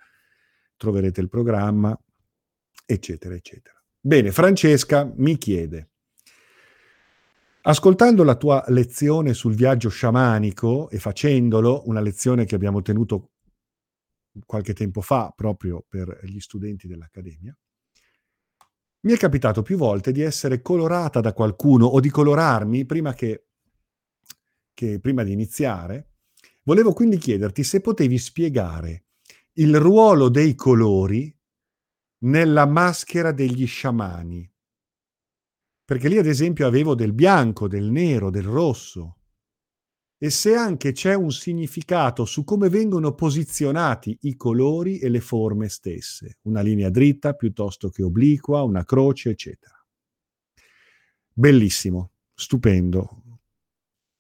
troverete 0.77 1.21
il 1.21 1.29
programma, 1.29 1.97
eccetera, 2.85 3.37
eccetera. 3.37 3.81
Bene, 4.01 4.33
Francesca 4.33 5.09
mi 5.15 5.39
chiede, 5.39 5.91
ascoltando 7.63 8.25
la 8.25 8.35
tua 8.35 8.65
lezione 8.67 9.33
sul 9.33 9.55
viaggio 9.55 9.91
sciamanico 9.91 10.91
e 10.91 10.99
facendolo, 10.99 11.85
una 11.87 12.01
lezione 12.01 12.47
che 12.47 12.57
abbiamo 12.57 12.83
tenuto 12.83 13.31
qualche 14.45 14.75
tempo 14.75 15.03
fa 15.03 15.33
proprio 15.37 15.85
per 15.89 16.19
gli 16.25 16.41
studenti 16.41 16.89
dell'Accademia, 16.89 17.57
mi 19.01 19.13
è 19.13 19.17
capitato 19.17 19.63
più 19.63 19.77
volte 19.77 20.13
di 20.13 20.23
essere 20.23 20.61
colorata 20.61 21.21
da 21.21 21.33
qualcuno 21.33 21.87
o 21.87 22.01
di 22.01 22.11
colorarmi 22.11 22.85
prima 22.85 23.15
che, 23.15 23.47
che 24.75 24.99
prima 25.01 25.23
di 25.23 25.33
iniziare. 25.33 26.15
Volevo 26.65 26.93
quindi 26.93 27.17
chiederti 27.17 27.63
se 27.63 27.81
potevi 27.81 28.19
spiegare 28.19 29.05
il 29.55 29.79
ruolo 29.79 30.29
dei 30.29 30.55
colori 30.55 31.35
nella 32.25 32.67
maschera 32.67 33.33
degli 33.33 33.67
sciamani. 33.67 34.51
Perché 35.85 36.09
lì, 36.09 36.19
ad 36.19 36.27
esempio, 36.27 36.67
avevo 36.67 36.95
del 36.95 37.13
bianco, 37.13 37.67
del 37.67 37.91
nero, 37.91 38.31
del 38.31 38.45
rosso. 38.45 39.18
E 40.21 40.31
se 40.31 40.57
anche 40.57 40.91
c'è 40.91 41.15
un 41.15 41.31
significato 41.31 42.25
su 42.25 42.43
come 42.43 42.69
vengono 42.69 43.15
posizionati 43.15 44.19
i 44.23 44.35
colori 44.35 44.99
e 44.99 45.09
le 45.09 45.21
forme 45.21 45.69
stesse, 45.69 46.39
una 46.43 46.61
linea 46.61 46.91
dritta 46.91 47.35
piuttosto 47.35 47.89
che 47.89 48.03
obliqua, 48.03 48.63
una 48.63 48.85
croce, 48.85 49.31
eccetera. 49.31 49.81
Bellissimo, 51.33 52.11
stupendo. 52.35 53.23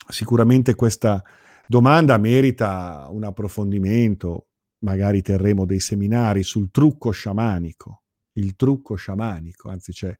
Sicuramente 0.08 0.76
questa 0.76 1.20
domanda 1.66 2.16
merita 2.16 3.08
un 3.10 3.24
approfondimento, 3.24 4.46
magari 4.84 5.20
terremo 5.20 5.66
dei 5.66 5.80
seminari 5.80 6.44
sul 6.44 6.70
trucco 6.70 7.10
sciamanico, 7.10 8.04
il 8.34 8.54
trucco 8.54 8.94
sciamanico, 8.94 9.68
anzi 9.68 9.90
c'è 9.90 10.16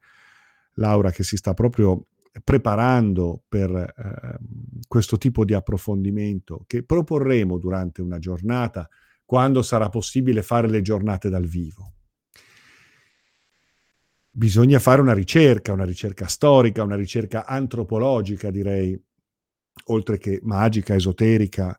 Laura 0.73 1.13
che 1.13 1.23
si 1.23 1.37
sta 1.37 1.55
proprio 1.55 2.07
preparando 2.43 3.43
per 3.49 3.71
eh, 3.71 4.39
questo 4.87 5.19
tipo 5.19 5.45
di 5.45 5.55
approfondimento 5.55 6.65
che 6.67 6.83
proporremo 6.83 7.59
durante 7.59 8.03
una 8.03 8.19
giornata 8.19 8.89
quando 9.25 9.63
sarà 9.63 9.89
possibile 9.89 10.43
fare 10.43 10.69
le 10.69 10.81
giornate 10.81 11.29
dal 11.29 11.45
vivo. 11.45 11.93
Bisogna 14.31 14.79
fare 14.79 15.01
una 15.01 15.13
ricerca, 15.13 15.73
una 15.73 15.85
ricerca 15.85 16.27
storica, 16.29 16.83
una 16.83 16.97
ricerca 16.97 17.45
antropologica, 17.45 18.51
direi, 18.51 18.99
oltre 19.87 20.19
che 20.19 20.39
magica, 20.43 20.95
esoterica, 20.95 21.79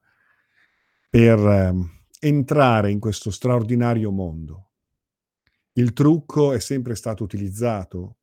per 1.10 1.39
eh, 1.39 1.74
entrare 2.20 2.92
in 2.92 3.00
questo 3.00 3.32
straordinario 3.32 4.12
mondo. 4.12 4.72
Il 5.74 5.94
trucco 5.94 6.54
è 6.54 6.60
sempre 6.60 6.96
stato 6.96 7.24
utilizzato 7.24 8.18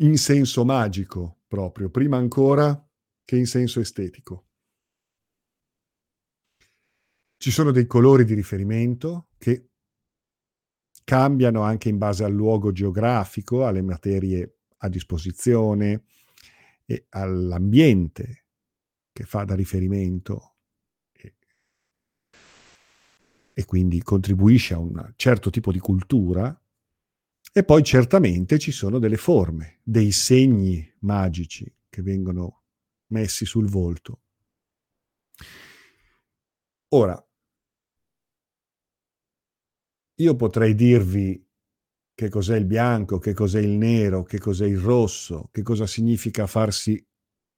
in 0.00 0.16
senso 0.18 0.64
magico 0.64 1.42
proprio, 1.46 1.90
prima 1.90 2.16
ancora 2.16 2.80
che 3.24 3.36
in 3.36 3.46
senso 3.46 3.80
estetico. 3.80 4.44
Ci 7.38 7.50
sono 7.50 7.70
dei 7.70 7.86
colori 7.86 8.24
di 8.24 8.34
riferimento 8.34 9.28
che 9.38 9.70
cambiano 11.04 11.62
anche 11.62 11.88
in 11.88 11.98
base 11.98 12.24
al 12.24 12.32
luogo 12.32 12.72
geografico, 12.72 13.64
alle 13.64 13.82
materie 13.82 14.58
a 14.78 14.88
disposizione 14.88 16.04
e 16.84 17.06
all'ambiente 17.10 18.46
che 19.12 19.24
fa 19.24 19.44
da 19.44 19.54
riferimento 19.54 20.56
e, 21.12 21.34
e 23.52 23.64
quindi 23.64 24.02
contribuisce 24.02 24.74
a 24.74 24.78
un 24.78 25.12
certo 25.16 25.50
tipo 25.50 25.72
di 25.72 25.78
cultura. 25.78 26.60
E 27.56 27.64
poi 27.64 27.82
certamente 27.82 28.58
ci 28.58 28.70
sono 28.70 28.98
delle 28.98 29.16
forme, 29.16 29.80
dei 29.82 30.12
segni 30.12 30.94
magici 30.98 31.64
che 31.88 32.02
vengono 32.02 32.64
messi 33.12 33.46
sul 33.46 33.66
volto. 33.66 34.24
Ora, 36.88 37.26
io 40.16 40.36
potrei 40.36 40.74
dirvi 40.74 41.42
che 42.12 42.28
cos'è 42.28 42.58
il 42.58 42.66
bianco, 42.66 43.16
che 43.16 43.32
cos'è 43.32 43.60
il 43.60 43.78
nero, 43.78 44.22
che 44.22 44.38
cos'è 44.38 44.66
il 44.66 44.78
rosso, 44.78 45.48
che 45.50 45.62
cosa 45.62 45.86
significa 45.86 46.46
farsi 46.46 47.02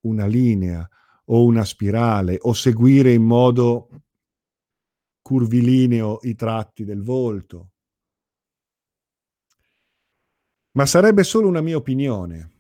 una 0.02 0.26
linea 0.26 0.88
o 1.24 1.42
una 1.42 1.64
spirale 1.64 2.38
o 2.42 2.52
seguire 2.52 3.12
in 3.12 3.24
modo 3.24 4.04
curvilineo 5.22 6.20
i 6.22 6.36
tratti 6.36 6.84
del 6.84 7.02
volto. 7.02 7.72
Ma 10.78 10.86
sarebbe 10.86 11.24
solo 11.24 11.48
una 11.48 11.60
mia 11.60 11.76
opinione. 11.76 12.52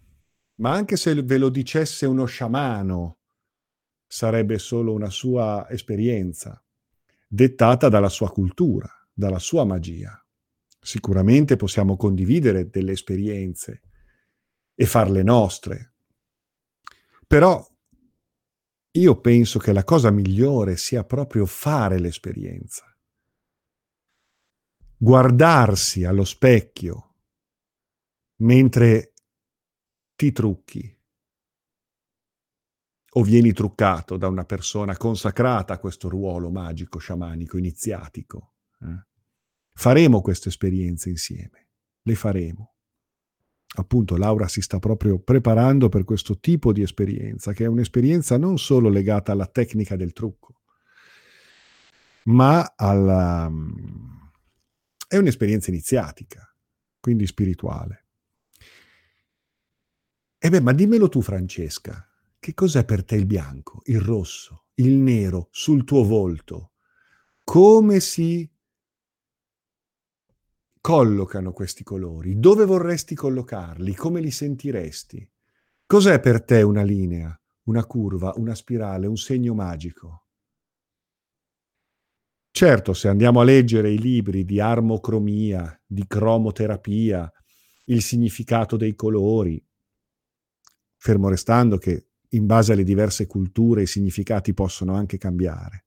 Ma 0.56 0.72
anche 0.72 0.96
se 0.96 1.14
ve 1.22 1.38
lo 1.38 1.50
dicesse 1.50 2.04
uno 2.04 2.24
sciamano, 2.24 3.18
sarebbe 4.08 4.58
solo 4.58 4.92
una 4.92 5.08
sua 5.08 5.68
esperienza, 5.70 6.60
dettata 7.28 7.88
dalla 7.88 8.08
sua 8.08 8.28
cultura, 8.32 8.90
dalla 9.12 9.38
sua 9.38 9.62
magia. 9.62 10.20
Sicuramente 10.80 11.54
possiamo 11.54 11.96
condividere 11.96 12.68
delle 12.68 12.90
esperienze 12.90 13.82
e 14.74 14.84
farle 14.84 15.22
nostre. 15.22 15.92
Però 17.24 17.64
io 18.90 19.20
penso 19.20 19.60
che 19.60 19.72
la 19.72 19.84
cosa 19.84 20.10
migliore 20.10 20.76
sia 20.76 21.04
proprio 21.04 21.46
fare 21.46 22.00
l'esperienza. 22.00 22.84
Guardarsi 24.96 26.02
allo 26.02 26.24
specchio 26.24 27.07
mentre 28.38 29.12
ti 30.14 30.32
trucchi 30.32 30.96
o 33.10 33.22
vieni 33.22 33.52
truccato 33.52 34.16
da 34.16 34.28
una 34.28 34.44
persona 34.44 34.96
consacrata 34.96 35.74
a 35.74 35.78
questo 35.78 36.08
ruolo 36.08 36.50
magico, 36.50 36.98
sciamanico, 36.98 37.56
iniziatico. 37.56 38.54
Eh? 38.80 39.06
Faremo 39.72 40.20
queste 40.20 40.48
esperienze 40.48 41.08
insieme, 41.08 41.68
le 42.02 42.14
faremo. 42.14 42.74
Appunto, 43.76 44.16
Laura 44.16 44.48
si 44.48 44.60
sta 44.60 44.78
proprio 44.78 45.20
preparando 45.20 45.88
per 45.88 46.04
questo 46.04 46.38
tipo 46.38 46.72
di 46.72 46.82
esperienza, 46.82 47.52
che 47.52 47.64
è 47.64 47.68
un'esperienza 47.68 48.36
non 48.36 48.58
solo 48.58 48.88
legata 48.88 49.32
alla 49.32 49.46
tecnica 49.46 49.94
del 49.96 50.12
trucco, 50.12 50.62
ma 52.24 52.72
alla... 52.76 53.50
è 55.06 55.16
un'esperienza 55.16 55.70
iniziatica, 55.70 56.54
quindi 57.00 57.26
spirituale. 57.26 58.07
E 60.40 60.50
beh, 60.50 60.60
ma 60.60 60.72
dimmelo 60.72 61.08
tu, 61.08 61.20
Francesca, 61.20 62.08
che 62.38 62.54
cos'è 62.54 62.84
per 62.84 63.04
te 63.04 63.16
il 63.16 63.26
bianco, 63.26 63.80
il 63.86 64.00
rosso, 64.00 64.66
il 64.74 64.92
nero 64.92 65.48
sul 65.50 65.82
tuo 65.82 66.04
volto? 66.04 66.74
Come 67.42 67.98
si 67.98 68.48
collocano 70.80 71.52
questi 71.52 71.82
colori? 71.82 72.38
Dove 72.38 72.64
vorresti 72.64 73.16
collocarli? 73.16 73.96
Come 73.96 74.20
li 74.20 74.30
sentiresti? 74.30 75.28
Cos'è 75.84 76.20
per 76.20 76.44
te 76.44 76.62
una 76.62 76.82
linea, 76.82 77.36
una 77.64 77.84
curva, 77.84 78.32
una 78.36 78.54
spirale, 78.54 79.08
un 79.08 79.16
segno 79.16 79.54
magico? 79.54 80.26
Certo, 82.52 82.92
se 82.92 83.08
andiamo 83.08 83.40
a 83.40 83.44
leggere 83.44 83.90
i 83.90 83.98
libri 83.98 84.44
di 84.44 84.60
armocromia, 84.60 85.80
di 85.84 86.06
cromoterapia, 86.06 87.32
il 87.86 88.02
significato 88.02 88.76
dei 88.76 88.94
colori, 88.94 89.64
fermo 90.98 91.28
restando 91.28 91.78
che 91.78 92.08
in 92.30 92.46
base 92.46 92.72
alle 92.72 92.84
diverse 92.84 93.26
culture 93.26 93.82
i 93.82 93.86
significati 93.86 94.52
possono 94.52 94.94
anche 94.94 95.16
cambiare. 95.16 95.86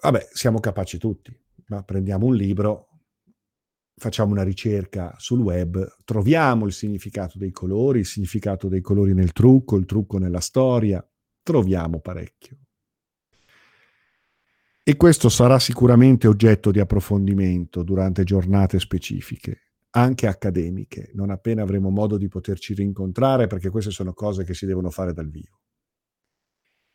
Vabbè, 0.00 0.28
siamo 0.32 0.58
capaci 0.58 0.98
tutti, 0.98 1.36
ma 1.66 1.82
prendiamo 1.82 2.26
un 2.26 2.34
libro, 2.34 2.88
facciamo 3.96 4.32
una 4.32 4.42
ricerca 4.42 5.14
sul 5.18 5.40
web, 5.40 5.96
troviamo 6.04 6.66
il 6.66 6.72
significato 6.72 7.38
dei 7.38 7.50
colori, 7.50 8.00
il 8.00 8.06
significato 8.06 8.68
dei 8.68 8.80
colori 8.80 9.12
nel 9.12 9.32
trucco, 9.32 9.76
il 9.76 9.84
trucco 9.84 10.18
nella 10.18 10.40
storia, 10.40 11.06
troviamo 11.42 12.00
parecchio. 12.00 12.58
E 14.82 14.96
questo 14.96 15.28
sarà 15.28 15.58
sicuramente 15.58 16.26
oggetto 16.26 16.70
di 16.70 16.80
approfondimento 16.80 17.82
durante 17.82 18.24
giornate 18.24 18.80
specifiche 18.80 19.67
anche 19.90 20.26
accademiche, 20.26 21.10
non 21.14 21.30
appena 21.30 21.62
avremo 21.62 21.90
modo 21.90 22.16
di 22.18 22.28
poterci 22.28 22.74
rincontrare, 22.74 23.46
perché 23.46 23.70
queste 23.70 23.90
sono 23.90 24.12
cose 24.12 24.44
che 24.44 24.54
si 24.54 24.66
devono 24.66 24.90
fare 24.90 25.12
dal 25.12 25.28
vivo, 25.28 25.60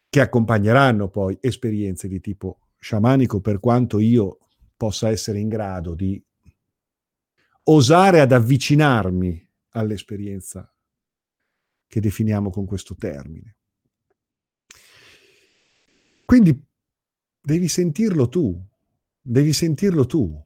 che 0.09 0.19
accompagneranno 0.19 1.09
poi 1.09 1.37
esperienze 1.41 2.07
di 2.07 2.19
tipo 2.19 2.67
sciamanico, 2.77 3.41
per 3.41 3.59
quanto 3.59 3.99
io 3.99 4.37
possa 4.75 5.09
essere 5.09 5.39
in 5.39 5.47
grado 5.47 5.95
di 5.95 6.23
osare 7.65 8.19
ad 8.19 8.31
avvicinarmi 8.31 9.49
all'esperienza 9.69 10.69
che 11.87 11.99
definiamo 11.99 12.49
con 12.49 12.65
questo 12.65 12.95
termine. 12.95 13.55
Quindi 16.25 16.65
devi 17.41 17.67
sentirlo 17.67 18.27
tu, 18.27 18.59
devi 19.21 19.53
sentirlo 19.53 20.05
tu, 20.05 20.43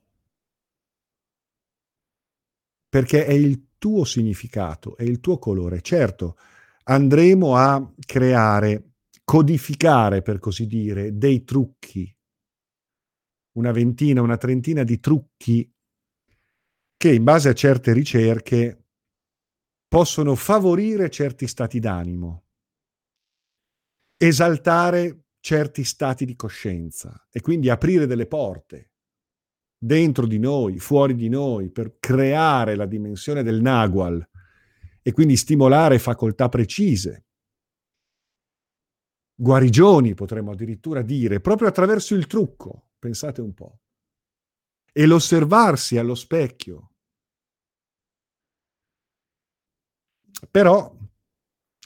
perché 2.89 3.26
è 3.26 3.34
il 3.34 3.67
tuo 3.78 4.06
significato, 4.06 4.97
è 4.97 5.04
il 5.04 5.19
tuo 5.19 5.38
colore. 5.38 5.82
Certo, 5.82 6.38
andremo 6.84 7.56
a 7.56 7.93
creare, 8.06 8.93
codificare, 9.23 10.21
per 10.21 10.39
così 10.39 10.67
dire, 10.67 11.17
dei 11.17 11.43
trucchi, 11.43 12.13
una 13.58 13.71
ventina, 13.71 14.21
una 14.21 14.38
trentina 14.38 14.84
di 14.84 15.00
trucchi 15.00 15.71
che 16.95 17.13
in 17.13 17.23
base 17.23 17.50
a 17.50 17.54
certe 17.54 17.93
ricerche 17.93 18.86
possono 19.88 20.36
favorire 20.36 21.10
certi 21.10 21.47
stati 21.47 21.80
d'animo, 21.80 22.45
esaltare 24.17 25.26
certi 25.39 25.84
stati 25.84 26.26
di 26.26 26.36
coscienza 26.36 27.28
e 27.32 27.39
quindi 27.41 27.69
aprire 27.69 28.06
delle 28.06 28.28
porte 28.28 28.87
dentro 29.78 30.26
di 30.26 30.40
noi, 30.40 30.80
fuori 30.80 31.16
di 31.16 31.30
noi, 31.30 31.70
per 31.70 31.98
creare 32.00 32.76
la 32.76 32.86
dimensione 32.86 33.44
del 33.44 33.62
Nagual 33.62 34.28
e 35.02 35.12
quindi 35.12 35.38
stimolare 35.38 36.00
facoltà 36.00 36.50
precise. 36.50 37.26
Guarigioni, 39.36 40.16
potremmo 40.16 40.52
addirittura 40.52 41.02
dire, 41.04 41.40
proprio 41.40 41.68
attraverso 41.68 42.16
il 42.16 42.26
trucco, 42.26 42.90
pensate 42.98 43.42
un 43.42 43.54
po'. 43.54 43.80
E 44.92 45.06
l'osservarsi 45.06 45.98
allo 45.98 46.16
specchio. 46.16 46.92
Però, 50.50 50.96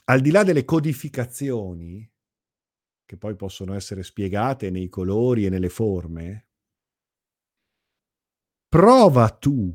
al 0.04 0.20
di 0.20 0.30
là 0.30 0.42
delle 0.44 0.64
codificazioni, 0.64 2.10
che 3.04 3.16
poi 3.18 3.36
possono 3.36 3.74
essere 3.74 4.02
spiegate 4.02 4.70
nei 4.70 4.88
colori 4.88 5.44
e 5.44 5.50
nelle 5.50 5.68
forme, 5.68 6.51
prova 8.72 9.28
tu 9.28 9.70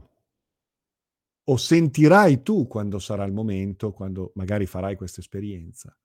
o 1.49 1.55
sentirai 1.55 2.41
tu 2.41 2.65
quando 2.65 2.97
sarà 2.97 3.25
il 3.25 3.31
momento, 3.31 3.91
quando 3.91 4.31
magari 4.33 4.65
farai 4.65 4.95
questa 4.95 5.19
esperienza. 5.19 5.95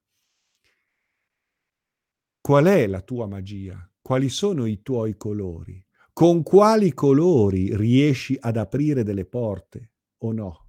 Qual 2.39 2.67
è 2.67 2.87
la 2.87 3.01
tua 3.01 3.27
magia? 3.27 3.91
Quali 3.99 4.29
sono 4.29 4.67
i 4.67 4.83
tuoi 4.83 5.17
colori? 5.17 5.83
Con 6.13 6.43
quali 6.43 6.93
colori 6.93 7.75
riesci 7.75 8.37
ad 8.39 8.59
aprire 8.59 9.05
delle 9.05 9.25
porte 9.25 9.93
o 10.19 10.33
no? 10.33 10.67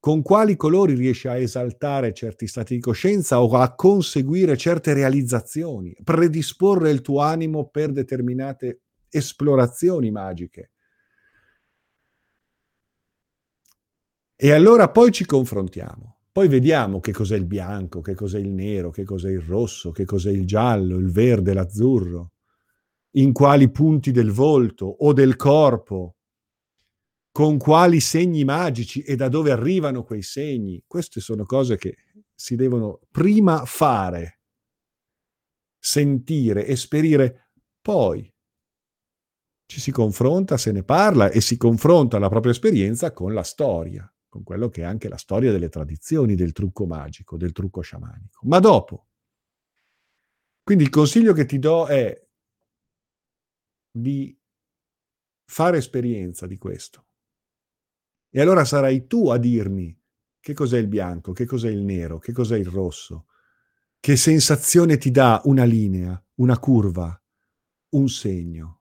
Con 0.00 0.22
quali 0.22 0.56
colori 0.56 0.94
riesci 0.94 1.28
a 1.28 1.36
esaltare 1.36 2.12
certi 2.12 2.48
stati 2.48 2.74
di 2.74 2.80
coscienza 2.80 3.40
o 3.40 3.48
a 3.56 3.76
conseguire 3.76 4.56
certe 4.56 4.92
realizzazioni, 4.92 5.96
predisporre 6.02 6.90
il 6.90 7.00
tuo 7.00 7.20
animo 7.20 7.68
per 7.68 7.92
determinate 7.92 8.80
esplorazioni 9.08 10.10
magiche? 10.10 10.70
E 14.36 14.52
allora 14.52 14.90
poi 14.90 15.10
ci 15.12 15.24
confrontiamo. 15.24 16.18
Poi 16.32 16.48
vediamo 16.48 17.00
che 17.00 17.12
cos'è 17.12 17.36
il 17.36 17.46
bianco, 17.46 18.00
che 18.00 18.14
cos'è 18.14 18.38
il 18.38 18.50
nero, 18.50 18.90
che 18.90 19.04
cos'è 19.04 19.30
il 19.30 19.40
rosso, 19.40 19.92
che 19.92 20.04
cos'è 20.04 20.30
il 20.30 20.46
giallo, 20.46 20.96
il 20.98 21.10
verde, 21.10 21.54
l'azzurro. 21.54 22.32
in 23.16 23.32
quali 23.32 23.70
punti 23.70 24.10
del 24.10 24.30
volto 24.30 24.86
o 24.86 25.12
del 25.12 25.36
corpo, 25.36 26.16
con 27.30 27.58
quali 27.58 28.00
segni 28.00 28.44
magici 28.44 29.02
e 29.02 29.16
da 29.16 29.28
dove 29.28 29.50
arrivano 29.50 30.04
quei 30.04 30.22
segni. 30.22 30.82
Queste 30.86 31.20
sono 31.20 31.44
cose 31.44 31.76
che 31.76 31.96
si 32.34 32.56
devono 32.56 33.00
prima 33.10 33.64
fare, 33.64 34.40
sentire, 35.78 36.66
esperire, 36.66 37.50
poi 37.80 38.32
ci 39.66 39.80
si 39.80 39.90
confronta, 39.90 40.56
se 40.56 40.72
ne 40.72 40.82
parla 40.84 41.30
e 41.30 41.40
si 41.40 41.56
confronta 41.56 42.18
la 42.18 42.28
propria 42.28 42.52
esperienza 42.52 43.12
con 43.12 43.32
la 43.34 43.42
storia, 43.42 44.08
con 44.34 44.42
quello 44.42 44.68
che 44.68 44.80
è 44.80 44.84
anche 44.84 45.08
la 45.08 45.16
storia 45.16 45.52
delle 45.52 45.68
tradizioni 45.68 46.34
del 46.34 46.50
trucco 46.50 46.86
magico, 46.86 47.36
del 47.36 47.52
trucco 47.52 47.82
sciamanico. 47.82 48.40
Ma 48.48 48.58
dopo. 48.58 49.06
Quindi 50.60 50.82
il 50.82 50.90
consiglio 50.90 51.32
che 51.32 51.44
ti 51.44 51.60
do 51.60 51.86
è 51.86 52.20
di 53.92 54.36
fare 55.44 55.76
esperienza 55.78 56.48
di 56.48 56.58
questo. 56.58 57.06
E 58.28 58.40
allora 58.40 58.64
sarai 58.64 59.06
tu 59.06 59.28
a 59.28 59.38
dirmi 59.38 59.96
che 60.40 60.52
cos'è 60.52 60.78
il 60.78 60.88
bianco, 60.88 61.30
che 61.30 61.44
cos'è 61.46 61.70
il 61.70 61.84
nero, 61.84 62.18
che 62.18 62.32
cos'è 62.32 62.58
il 62.58 62.66
rosso, 62.66 63.26
che 64.00 64.16
sensazione 64.16 64.98
ti 64.98 65.12
dà 65.12 65.42
una 65.44 65.62
linea, 65.62 66.20
una 66.40 66.58
curva, 66.58 67.22
un 67.90 68.08
segno, 68.08 68.80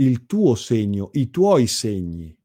il 0.00 0.26
tuo 0.26 0.56
segno, 0.56 1.10
i 1.12 1.30
tuoi 1.30 1.68
segni. 1.68 2.36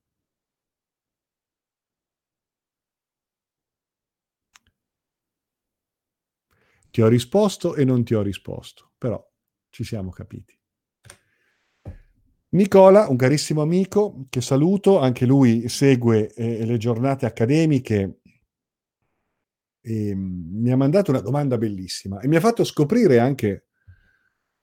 Ti 6.91 7.01
ho 7.01 7.07
risposto 7.07 7.75
e 7.75 7.85
non 7.85 8.03
ti 8.03 8.13
ho 8.13 8.21
risposto, 8.21 8.91
però 8.97 9.23
ci 9.69 9.83
siamo 9.83 10.09
capiti. 10.09 10.57
Nicola, 12.51 13.07
un 13.07 13.15
carissimo 13.15 13.61
amico 13.61 14.25
che 14.27 14.41
saluto, 14.41 14.99
anche 14.99 15.27
lui 15.27 15.69
segue 15.69 16.33
eh, 16.33 16.65
le 16.65 16.77
giornate 16.77 17.27
accademiche 17.27 18.21
e 19.81 20.15
mm, 20.15 20.61
mi 20.61 20.71
ha 20.71 20.75
mandato 20.77 21.11
una 21.11 21.21
domanda 21.21 21.57
bellissima 21.59 22.19
e 22.19 22.27
mi 22.27 22.35
ha 22.35 22.39
fatto 22.39 22.63
scoprire 22.63 23.19
anche 23.19 23.67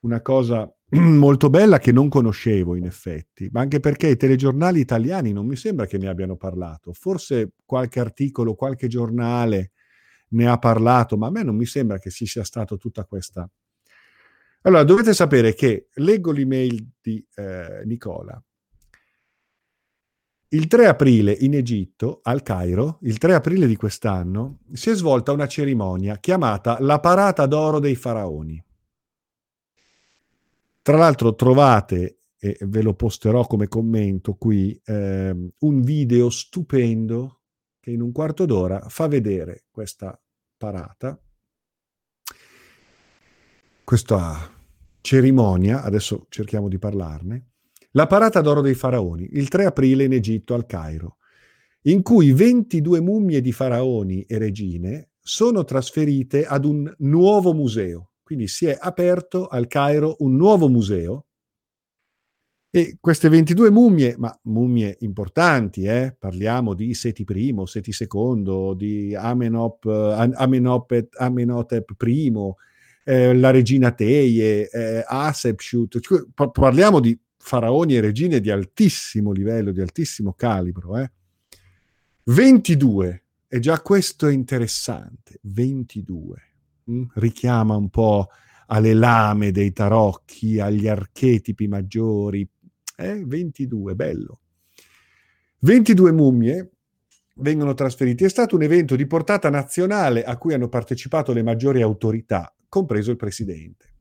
una 0.00 0.20
cosa 0.20 0.68
molto 0.90 1.48
bella 1.48 1.78
che 1.78 1.92
non 1.92 2.08
conoscevo 2.08 2.74
in 2.74 2.86
effetti, 2.86 3.48
ma 3.52 3.60
anche 3.60 3.78
perché 3.78 4.08
i 4.08 4.16
telegiornali 4.16 4.80
italiani 4.80 5.32
non 5.32 5.46
mi 5.46 5.56
sembra 5.56 5.86
che 5.86 5.98
ne 5.98 6.08
abbiano 6.08 6.36
parlato, 6.36 6.92
forse 6.92 7.52
qualche 7.64 8.00
articolo, 8.00 8.54
qualche 8.54 8.88
giornale 8.88 9.72
ne 10.28 10.48
ha 10.48 10.58
parlato, 10.58 11.16
ma 11.16 11.28
a 11.28 11.30
me 11.30 11.42
non 11.42 11.56
mi 11.56 11.66
sembra 11.66 11.98
che 11.98 12.10
ci 12.10 12.26
sia 12.26 12.44
stata 12.44 12.76
tutta 12.76 13.04
questa 13.04 13.48
allora, 14.66 14.82
dovete 14.82 15.14
sapere 15.14 15.54
che 15.54 15.90
leggo 15.94 16.32
l'email 16.32 16.90
di 17.00 17.24
eh, 17.36 17.82
Nicola. 17.84 18.42
Il 20.48 20.66
3 20.66 20.86
aprile 20.86 21.30
in 21.32 21.54
Egitto, 21.54 22.18
al 22.24 22.42
Cairo, 22.42 22.98
il 23.02 23.16
3 23.18 23.34
aprile 23.34 23.68
di 23.68 23.76
quest'anno, 23.76 24.58
si 24.72 24.90
è 24.90 24.94
svolta 24.96 25.30
una 25.30 25.46
cerimonia 25.46 26.18
chiamata 26.18 26.78
la 26.80 26.98
parata 26.98 27.46
d'oro 27.46 27.78
dei 27.78 27.94
faraoni. 27.94 28.64
Tra 30.82 30.96
l'altro 30.96 31.36
trovate, 31.36 32.22
e 32.36 32.58
ve 32.62 32.82
lo 32.82 32.94
posterò 32.94 33.46
come 33.46 33.68
commento 33.68 34.34
qui, 34.34 34.80
eh, 34.84 35.52
un 35.58 35.80
video 35.82 36.28
stupendo 36.28 37.35
che 37.86 37.92
in 37.92 38.02
un 38.02 38.10
quarto 38.10 38.46
d'ora 38.46 38.88
fa 38.88 39.06
vedere 39.06 39.66
questa 39.70 40.20
parata, 40.56 41.16
questa 43.84 44.50
cerimonia, 45.00 45.84
adesso 45.84 46.26
cerchiamo 46.28 46.66
di 46.66 46.80
parlarne, 46.80 47.50
la 47.92 48.08
parata 48.08 48.40
d'oro 48.40 48.60
dei 48.60 48.74
faraoni, 48.74 49.28
il 49.34 49.46
3 49.46 49.66
aprile 49.66 50.02
in 50.02 50.14
Egitto, 50.14 50.54
al 50.54 50.66
Cairo, 50.66 51.18
in 51.82 52.02
cui 52.02 52.32
22 52.32 53.00
mummie 53.00 53.40
di 53.40 53.52
faraoni 53.52 54.22
e 54.22 54.36
regine 54.36 55.10
sono 55.20 55.62
trasferite 55.62 56.44
ad 56.44 56.64
un 56.64 56.92
nuovo 56.98 57.54
museo. 57.54 58.14
Quindi 58.24 58.48
si 58.48 58.66
è 58.66 58.76
aperto 58.76 59.46
al 59.46 59.68
Cairo 59.68 60.16
un 60.18 60.34
nuovo 60.34 60.68
museo 60.68 61.25
e 62.76 62.98
queste 63.00 63.30
22 63.30 63.70
mummie, 63.70 64.16
ma 64.18 64.38
mummie 64.42 64.98
importanti, 65.00 65.84
eh? 65.84 66.14
parliamo 66.18 66.74
di 66.74 66.92
Seti 66.92 67.24
I, 67.26 67.54
Seti 67.64 67.90
II, 67.98 68.74
di 68.76 69.14
Amenop, 69.14 69.86
Amenopet, 69.86 71.18
Amenhotep 71.18 71.94
I, 72.02 72.32
eh, 73.04 73.34
la 73.34 73.50
regina 73.50 73.92
Teie, 73.92 74.68
eh, 74.68 75.02
Asepshut, 75.06 76.00
parliamo 76.52 77.00
di 77.00 77.18
faraoni 77.38 77.96
e 77.96 78.00
regine 78.02 78.40
di 78.40 78.50
altissimo 78.50 79.32
livello, 79.32 79.72
di 79.72 79.80
altissimo 79.80 80.34
calibro. 80.34 80.98
Eh. 80.98 81.10
22, 82.24 83.22
e 83.48 83.58
già 83.58 83.80
questo 83.80 84.26
è 84.26 84.34
interessante, 84.34 85.38
22, 85.44 86.36
mm? 86.90 87.02
richiama 87.14 87.74
un 87.74 87.88
po' 87.88 88.28
alle 88.66 88.94
lame 88.94 89.52
dei 89.52 89.72
tarocchi, 89.72 90.58
agli 90.60 90.88
archetipi 90.88 91.68
maggiori, 91.68 92.48
eh? 92.96 93.22
22, 93.24 93.94
bello. 93.94 94.40
22 95.60 96.12
mummie 96.12 96.70
vengono 97.36 97.74
trasferite. 97.74 98.26
È 98.26 98.28
stato 98.28 98.56
un 98.56 98.62
evento 98.62 98.96
di 98.96 99.06
portata 99.06 99.50
nazionale 99.50 100.24
a 100.24 100.36
cui 100.36 100.54
hanno 100.54 100.68
partecipato 100.68 101.32
le 101.32 101.42
maggiori 101.42 101.82
autorità 101.82 102.52
compreso 102.68 103.10
il 103.10 103.16
presidente. 103.16 103.94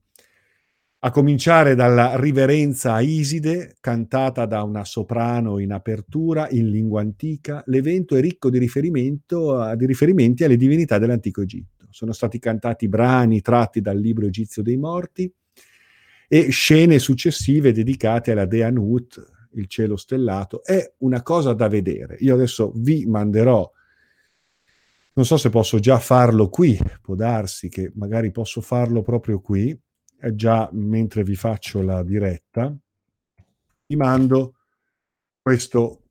A 0.99 1.11
cominciare 1.11 1.75
dalla 1.75 2.19
riverenza 2.19 2.93
a 2.93 3.01
Iside, 3.01 3.75
cantata 3.79 4.47
da 4.47 4.63
una 4.63 4.83
soprano 4.83 5.59
in 5.59 5.71
apertura 5.71 6.49
in 6.49 6.69
lingua 6.71 7.01
antica, 7.01 7.61
l'evento 7.67 8.15
è 8.15 8.21
ricco 8.21 8.49
di, 8.49 8.57
riferimento, 8.57 9.71
di 9.75 9.85
riferimenti 9.85 10.43
alle 10.43 10.57
divinità 10.57 10.97
dell'antico 10.97 11.41
Egitto. 11.41 11.85
Sono 11.91 12.11
stati 12.11 12.39
cantati 12.39 12.89
brani 12.89 13.41
tratti 13.41 13.81
dal 13.81 13.99
libro 13.99 14.25
egizio 14.25 14.63
dei 14.63 14.77
morti 14.77 15.31
e 16.27 16.49
scene 16.49 16.99
successive 16.99 17.71
dedicate 17.71 18.31
alla 18.31 18.45
dea 18.45 18.69
Nut, 18.69 19.49
il 19.53 19.67
cielo 19.67 19.95
stellato. 19.95 20.63
È 20.63 20.95
una 20.99 21.21
cosa 21.21 21.53
da 21.53 21.67
vedere. 21.67 22.17
Io 22.19 22.33
adesso 22.33 22.71
vi 22.75 23.05
manderò 23.05 23.71
non 25.15 25.23
so 25.23 25.37
se 25.37 25.49
posso 25.49 25.79
già 25.79 25.97
farlo 25.97 26.49
qui, 26.49 26.77
può 27.01 27.15
darsi 27.15 27.69
che 27.69 27.89
magari 27.95 28.31
posso 28.31 28.59
farlo 28.59 29.01
proprio 29.01 29.39
qui, 29.39 29.77
eh, 30.19 30.35
già 30.35 30.69
mentre 30.73 31.23
vi 31.23 31.37
faccio 31.37 31.81
la 31.81 32.03
diretta, 32.03 32.75
vi 33.87 33.95
mando 33.95 34.55
questo 35.41 36.01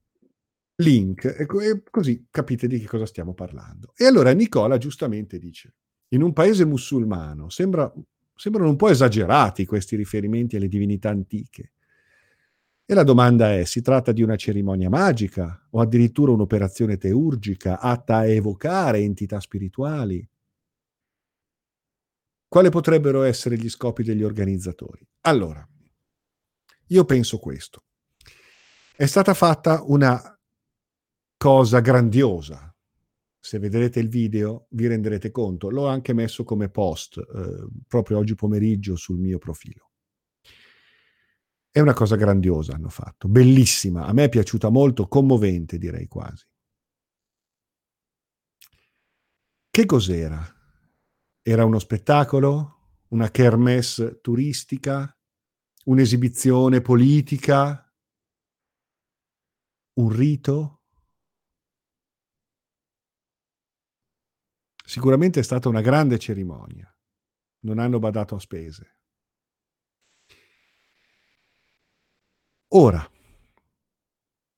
link 0.77 1.25
e 1.39 1.47
così 1.91 2.27
capite 2.31 2.67
di 2.67 2.79
che 2.79 2.87
cosa 2.87 3.05
stiamo 3.05 3.35
parlando. 3.35 3.93
E 3.95 4.07
allora 4.07 4.33
Nicola 4.33 4.79
giustamente 4.79 5.39
dice, 5.39 5.75
in 6.09 6.23
un 6.23 6.33
paese 6.33 6.65
musulmano 6.65 7.51
sembra, 7.51 7.93
sembrano 8.45 8.69
un 8.69 8.77
po' 8.77 8.91
esagerati 8.91 9.65
questi 9.65 9.97
riferimenti 9.97 10.57
alle 10.57 10.69
divinità 10.69 11.09
antiche. 11.09 11.73
E 12.85 12.93
la 12.93 13.03
domanda 13.03 13.55
è, 13.55 13.65
si 13.65 13.81
tratta 13.81 14.13
di 14.13 14.23
una 14.23 14.37
cerimonia 14.37 14.91
magica 14.91 15.67
o 15.71 15.81
addirittura 15.81 16.33
un'operazione 16.33 16.99
teurgica 16.99 17.81
atta 17.81 18.17
a 18.17 18.27
evocare 18.27 18.99
entità 18.99 19.41
spirituali? 19.41 20.29
Quali 22.47 22.69
potrebbero 22.69 23.23
essere 23.23 23.57
gli 23.57 23.71
scopi 23.71 24.03
degli 24.03 24.23
organizzatori? 24.23 25.09
Allora, 25.23 25.67
io 26.89 27.05
penso 27.07 27.39
questo. 27.39 27.85
È 28.95 29.07
stata 29.07 29.33
fatta 29.33 29.83
una 29.85 30.39
cosa 31.39 31.81
grandiosa. 31.81 32.74
Se 33.45 33.59
vedrete 33.59 34.01
il 34.01 34.09
video 34.09 34.69
vi 34.71 34.87
renderete 34.87 35.31
conto. 35.31 35.69
L'ho 35.69 35.87
anche 35.87 36.15
messo 36.15 36.45
come 36.45 36.71
post 36.71 37.19
eh, 37.19 37.67
proprio 37.87 38.17
oggi 38.17 38.35
pomeriggio 38.35 38.97
sul 38.97 39.19
mio 39.19 39.37
profilo. 39.37 39.91
È 41.71 41.79
una 41.79 41.93
cosa 41.93 42.17
grandiosa 42.17 42.73
hanno 42.73 42.89
fatto, 42.89 43.29
bellissima, 43.29 44.07
a 44.07 44.15
me 44.15 44.25
è 44.25 44.29
piaciuta 44.31 44.71
molto, 44.71 45.09
commovente 45.09 45.77
direi 45.77 46.07
quasi. 46.07 46.47
Che 49.69 49.85
cos'era? 49.85 50.43
Era 51.43 51.67
uno 51.67 51.79
spettacolo? 51.79 53.03
Una 53.09 53.31
kermesse 53.31 54.21
turistica? 54.23 55.15
Un'esibizione 55.85 56.81
politica? 56.81 57.93
Un 60.01 60.09
rito? 60.09 60.84
Sicuramente 64.87 65.41
è 65.41 65.43
stata 65.43 65.69
una 65.69 65.81
grande 65.81 66.19
cerimonia. 66.19 66.95
Non 67.61 67.79
hanno 67.79 67.99
badato 67.99 68.35
a 68.35 68.39
spese. 68.39 68.99
Ora, 72.69 73.09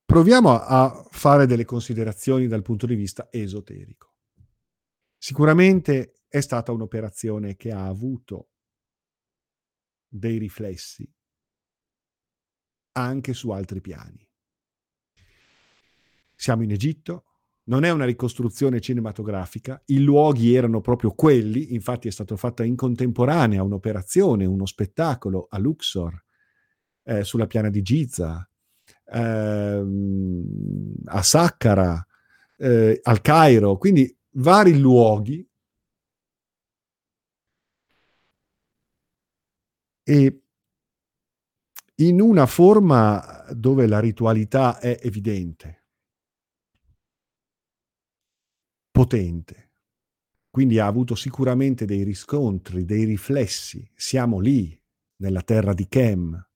proviamo 0.03 0.59
a 0.59 1.07
fare 1.11 1.45
delle 1.45 1.63
considerazioni 1.63 2.47
dal 2.47 2.61
punto 2.61 2.85
di 2.85 2.95
vista 2.95 3.29
esoterico. 3.31 4.15
Sicuramente 5.17 6.23
è 6.27 6.41
stata 6.41 6.73
un'operazione 6.73 7.55
che 7.55 7.71
ha 7.71 7.85
avuto 7.85 8.49
dei 10.07 10.37
riflessi 10.37 11.09
anche 12.93 13.33
su 13.33 13.49
altri 13.51 13.79
piani. 13.79 14.27
Siamo 16.35 16.63
in 16.63 16.71
Egitto, 16.71 17.26
non 17.67 17.83
è 17.83 17.89
una 17.89 18.05
ricostruzione 18.05 18.79
cinematografica, 18.79 19.81
i 19.87 19.99
luoghi 19.99 20.55
erano 20.55 20.81
proprio 20.81 21.11
quelli, 21.11 21.73
infatti 21.73 22.07
è 22.07 22.11
stata 22.11 22.35
fatta 22.35 22.63
in 22.63 22.75
contemporanea 22.75 23.63
un'operazione, 23.63 24.45
uno 24.45 24.65
spettacolo 24.65 25.47
a 25.49 25.57
Luxor, 25.57 26.23
eh, 27.03 27.23
sulla 27.23 27.47
piana 27.47 27.69
di 27.69 27.81
Giza, 27.81 28.49
ehm, 29.05 30.93
a 31.05 31.21
Saqqara, 31.21 32.05
eh, 32.57 32.99
al 33.03 33.21
Cairo, 33.21 33.77
quindi 33.77 34.15
vari 34.31 34.77
luoghi. 34.79 35.45
E 40.03 40.41
in 41.95 42.21
una 42.21 42.45
forma 42.45 43.45
dove 43.51 43.87
la 43.87 43.99
ritualità 43.99 44.79
è 44.79 44.99
evidente, 45.01 45.76
potente. 48.97 49.69
Quindi 50.49 50.79
ha 50.79 50.87
avuto 50.87 51.13
sicuramente 51.13 51.85
dei 51.85 52.01
riscontri, 52.01 52.83
dei 52.83 53.03
riflessi. 53.03 53.87
Siamo 53.93 54.39
lì, 54.39 54.75
nella 55.17 55.43
terra 55.43 55.73
di 55.73 55.87
Chem. 55.87 56.47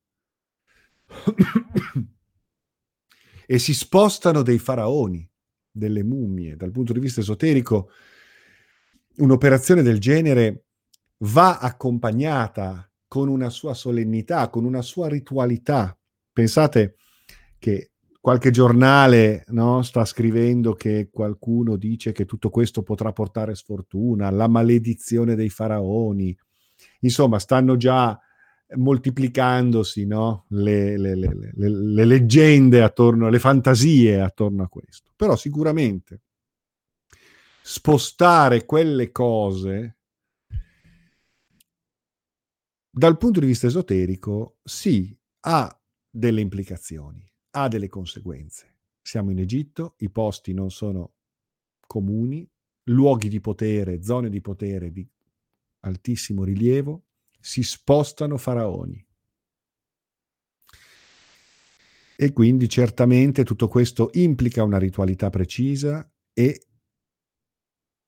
e 3.46 3.60
si 3.60 3.76
spostano 3.76 4.42
dei 4.42 4.58
faraoni, 4.58 5.30
delle 5.70 6.04
mummie. 6.04 6.56
Dal 6.56 6.72
punto 6.72 6.94
di 6.94 7.00
vista 7.00 7.20
esoterico, 7.20 7.92
un'operazione 9.18 9.84
del 9.84 10.00
genere 10.00 10.66
va 11.20 11.60
accompagnata 11.60 12.92
con 13.08 13.28
una 13.28 13.52
sua 13.52 13.76
solennità, 13.76 14.50
con 14.50 14.66
una 14.66 14.82
sua 14.82 15.08
ritualità. 15.08 15.96
Pensate 16.34 16.96
che 17.60 17.91
qualche 18.22 18.52
giornale 18.52 19.44
no, 19.48 19.82
sta 19.82 20.06
scrivendo 20.06 20.74
che 20.74 21.10
qualcuno 21.12 21.76
dice 21.76 22.12
che 22.12 22.26
tutto 22.26 22.52
questo 22.52 22.84
potrà 22.84 23.12
portare 23.12 23.56
sfortuna, 23.56 24.30
la 24.30 24.48
maledizione 24.48 25.36
dei 25.36 25.50
faraoni. 25.50 26.38
Insomma, 27.02 27.40
stanno 27.40 27.76
già 27.76 28.18
moltiplicandosi 28.76 30.06
no? 30.06 30.46
le, 30.50 30.98
le, 30.98 31.16
le, 31.16 31.52
le, 31.54 32.06
leggende 32.06 32.84
attorno, 32.84 33.28
le 33.28 33.40
fantasie 33.40 34.22
attorno 34.22 34.64
a 34.64 34.70
questo. 34.70 35.12
Però 35.16 35.36
sicuramente 35.36 36.22
spostare 37.64 38.66
quelle 38.66 39.12
cose 39.12 39.98
dal 42.94 43.18
punto 43.18 43.40
di 43.40 43.46
vista 43.46 43.68
esoterico, 43.68 44.58
sì, 44.64 45.18
ha 45.42 45.82
delle 46.10 46.42
implicazioni, 46.42 47.26
ha 47.52 47.68
delle 47.68 47.90
conseguenze. 47.90 48.78
Siamo 49.02 49.32
in 49.32 49.40
Egitto, 49.40 49.96
i 50.00 50.10
posti 50.10 50.54
non 50.54 50.72
sono 50.72 51.14
comuni, 51.88 52.48
luoghi 52.84 53.30
di 53.30 53.40
potere, 53.40 54.04
zone 54.04 54.30
di 54.30 54.42
potere 54.42 54.92
di 54.92 55.08
altissimo 55.82 56.44
rilievo, 56.44 57.06
si 57.40 57.64
spostano 57.64 58.38
faraoni. 58.38 59.06
E 62.16 62.34
quindi 62.34 62.70
certamente 62.70 63.44
tutto 63.44 63.68
questo 63.68 64.10
implica 64.14 64.64
una 64.64 64.78
ritualità 64.78 65.30
precisa 65.32 66.08
e 66.34 66.68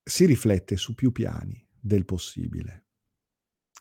si 0.03 0.25
riflette 0.25 0.77
su 0.77 0.93
più 0.93 1.11
piani 1.11 1.67
del 1.79 2.05
possibile. 2.05 2.85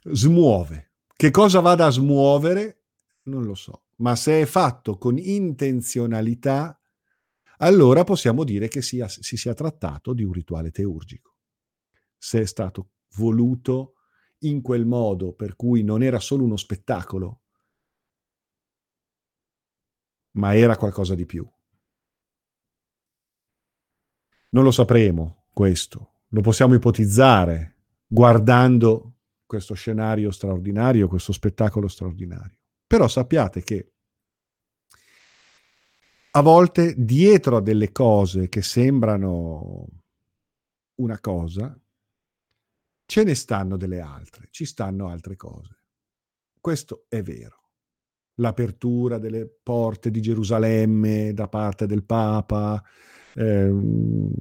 Smuove 0.04 0.92
che 1.22 1.30
cosa 1.30 1.60
vada 1.60 1.86
a 1.86 1.90
smuovere? 1.90 2.81
Non 3.24 3.44
lo 3.44 3.54
so, 3.54 3.84
ma 3.96 4.16
se 4.16 4.40
è 4.40 4.46
fatto 4.46 4.98
con 4.98 5.16
intenzionalità, 5.16 6.76
allora 7.58 8.02
possiamo 8.02 8.42
dire 8.42 8.66
che 8.66 8.82
sia, 8.82 9.06
si 9.06 9.36
sia 9.36 9.54
trattato 9.54 10.12
di 10.12 10.24
un 10.24 10.32
rituale 10.32 10.70
teurgico. 10.70 11.36
Se 12.16 12.40
è 12.40 12.46
stato 12.46 12.90
voluto 13.16 13.94
in 14.38 14.60
quel 14.60 14.86
modo 14.86 15.32
per 15.32 15.54
cui 15.54 15.84
non 15.84 16.02
era 16.02 16.18
solo 16.18 16.44
uno 16.44 16.56
spettacolo, 16.56 17.42
ma 20.32 20.56
era 20.56 20.76
qualcosa 20.76 21.14
di 21.14 21.26
più. 21.26 21.48
Non 24.50 24.64
lo 24.64 24.70
sapremo 24.70 25.46
questo, 25.52 26.22
lo 26.28 26.40
possiamo 26.40 26.74
ipotizzare 26.74 27.76
guardando 28.06 29.18
questo 29.46 29.74
scenario 29.74 30.30
straordinario, 30.30 31.08
questo 31.08 31.32
spettacolo 31.32 31.86
straordinario. 31.86 32.61
Però 32.92 33.08
sappiate 33.08 33.62
che 33.62 33.92
a 36.32 36.42
volte 36.42 36.94
dietro 36.94 37.56
a 37.56 37.62
delle 37.62 37.90
cose 37.90 38.50
che 38.50 38.60
sembrano 38.60 39.86
una 40.96 41.18
cosa, 41.18 41.74
ce 43.06 43.22
ne 43.24 43.34
stanno 43.34 43.78
delle 43.78 44.00
altre, 44.00 44.48
ci 44.50 44.66
stanno 44.66 45.08
altre 45.08 45.36
cose. 45.36 45.84
Questo 46.60 47.06
è 47.08 47.22
vero. 47.22 47.70
L'apertura 48.34 49.16
delle 49.16 49.48
porte 49.62 50.10
di 50.10 50.20
Gerusalemme 50.20 51.32
da 51.32 51.48
parte 51.48 51.86
del 51.86 52.04
Papa, 52.04 52.82
ehm, 53.36 54.34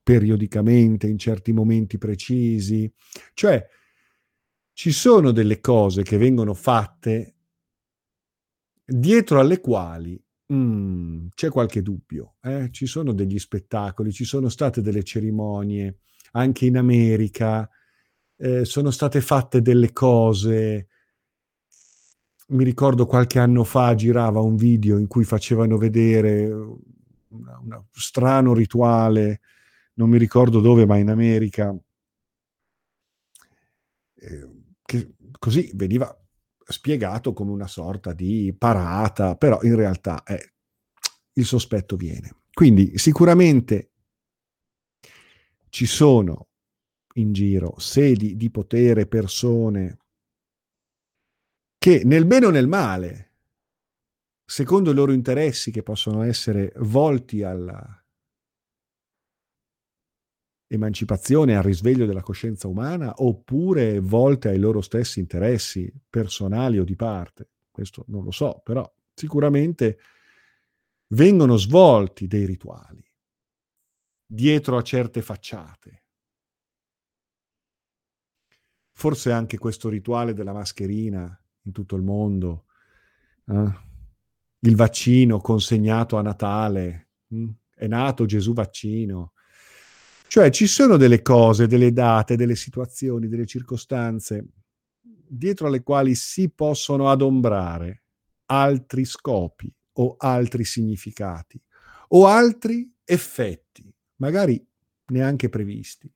periodicamente, 0.00 1.08
in 1.08 1.18
certi 1.18 1.50
momenti 1.50 1.98
precisi, 1.98 2.88
cioè 3.34 3.66
ci 4.72 4.92
sono 4.92 5.32
delle 5.32 5.58
cose 5.58 6.04
che 6.04 6.18
vengono 6.18 6.54
fatte 6.54 7.32
dietro 8.90 9.38
alle 9.38 9.60
quali 9.60 10.20
mm, 10.52 11.28
c'è 11.34 11.50
qualche 11.50 11.82
dubbio. 11.82 12.36
Eh? 12.42 12.70
Ci 12.70 12.86
sono 12.86 13.12
degli 13.12 13.38
spettacoli, 13.38 14.12
ci 14.12 14.24
sono 14.24 14.48
state 14.48 14.80
delle 14.80 15.04
cerimonie, 15.04 15.98
anche 16.32 16.66
in 16.66 16.78
America, 16.78 17.68
eh, 18.36 18.64
sono 18.64 18.90
state 18.90 19.20
fatte 19.20 19.60
delle 19.60 19.92
cose. 19.92 20.88
Mi 22.48 22.64
ricordo 22.64 23.04
qualche 23.04 23.38
anno 23.38 23.62
fa 23.62 23.94
girava 23.94 24.40
un 24.40 24.56
video 24.56 24.96
in 24.96 25.06
cui 25.06 25.24
facevano 25.24 25.76
vedere 25.76 26.50
un 26.50 27.82
strano 27.92 28.54
rituale, 28.54 29.40
non 29.94 30.08
mi 30.08 30.16
ricordo 30.16 30.60
dove, 30.60 30.86
ma 30.86 30.96
in 30.96 31.10
America. 31.10 31.76
Eh, 34.14 34.48
che 34.82 35.14
così 35.38 35.70
veniva 35.74 36.16
spiegato 36.70 37.32
come 37.32 37.50
una 37.50 37.66
sorta 37.66 38.12
di 38.12 38.54
parata, 38.56 39.36
però 39.36 39.62
in 39.62 39.74
realtà 39.74 40.22
è, 40.22 40.38
il 41.32 41.44
sospetto 41.44 41.96
viene. 41.96 42.42
Quindi 42.52 42.98
sicuramente 42.98 43.92
ci 45.70 45.86
sono 45.86 46.48
in 47.14 47.32
giro 47.32 47.78
sedi 47.78 48.36
di 48.36 48.50
potere, 48.50 49.06
persone 49.06 49.98
che 51.78 52.02
nel 52.04 52.26
bene 52.26 52.46
o 52.46 52.50
nel 52.50 52.66
male, 52.66 53.32
secondo 54.44 54.90
i 54.90 54.94
loro 54.94 55.12
interessi 55.12 55.70
che 55.70 55.82
possono 55.82 56.22
essere 56.22 56.72
volti 56.76 57.42
alla, 57.42 57.97
emancipazione 60.68 61.56
al 61.56 61.62
risveglio 61.62 62.06
della 62.06 62.22
coscienza 62.22 62.68
umana 62.68 63.14
oppure 63.16 64.00
volte 64.00 64.50
ai 64.50 64.58
loro 64.58 64.82
stessi 64.82 65.18
interessi 65.18 65.92
personali 66.08 66.78
o 66.78 66.84
di 66.84 66.94
parte. 66.94 67.48
Questo 67.70 68.04
non 68.08 68.22
lo 68.22 68.30
so, 68.30 68.60
però 68.62 68.88
sicuramente 69.14 69.98
vengono 71.08 71.56
svolti 71.56 72.26
dei 72.26 72.44
rituali 72.44 73.02
dietro 74.30 74.76
a 74.76 74.82
certe 74.82 75.22
facciate. 75.22 76.02
Forse 78.92 79.32
anche 79.32 79.58
questo 79.58 79.88
rituale 79.88 80.34
della 80.34 80.52
mascherina 80.52 81.40
in 81.62 81.72
tutto 81.72 81.96
il 81.96 82.02
mondo, 82.02 82.66
eh? 83.46 83.72
il 84.60 84.76
vaccino 84.76 85.40
consegnato 85.40 86.16
a 86.18 86.22
Natale, 86.22 87.10
hm? 87.28 87.48
è 87.74 87.86
nato 87.86 88.26
Gesù 88.26 88.52
vaccino, 88.52 89.32
cioè 90.28 90.50
ci 90.50 90.66
sono 90.66 90.98
delle 90.98 91.22
cose, 91.22 91.66
delle 91.66 91.92
date, 91.92 92.36
delle 92.36 92.54
situazioni, 92.54 93.28
delle 93.28 93.46
circostanze 93.46 94.46
dietro 95.26 95.66
alle 95.66 95.82
quali 95.82 96.14
si 96.14 96.50
possono 96.50 97.10
adombrare 97.10 98.02
altri 98.46 99.04
scopi 99.04 99.72
o 99.94 100.16
altri 100.18 100.64
significati 100.64 101.60
o 102.08 102.26
altri 102.26 102.90
effetti, 103.04 103.90
magari 104.16 104.64
neanche 105.06 105.48
previsti. 105.48 106.10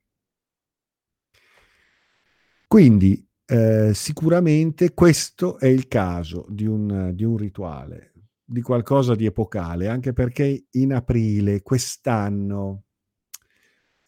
Quindi 2.66 3.26
eh, 3.46 3.92
sicuramente 3.94 4.92
questo 4.94 5.58
è 5.58 5.66
il 5.66 5.88
caso 5.88 6.46
di 6.48 6.66
un, 6.66 7.12
di 7.14 7.24
un 7.24 7.36
rituale, 7.36 8.12
di 8.44 8.60
qualcosa 8.62 9.14
di 9.14 9.26
epocale, 9.26 9.88
anche 9.88 10.12
perché 10.12 10.66
in 10.70 10.94
aprile 10.94 11.62
quest'anno 11.62 12.84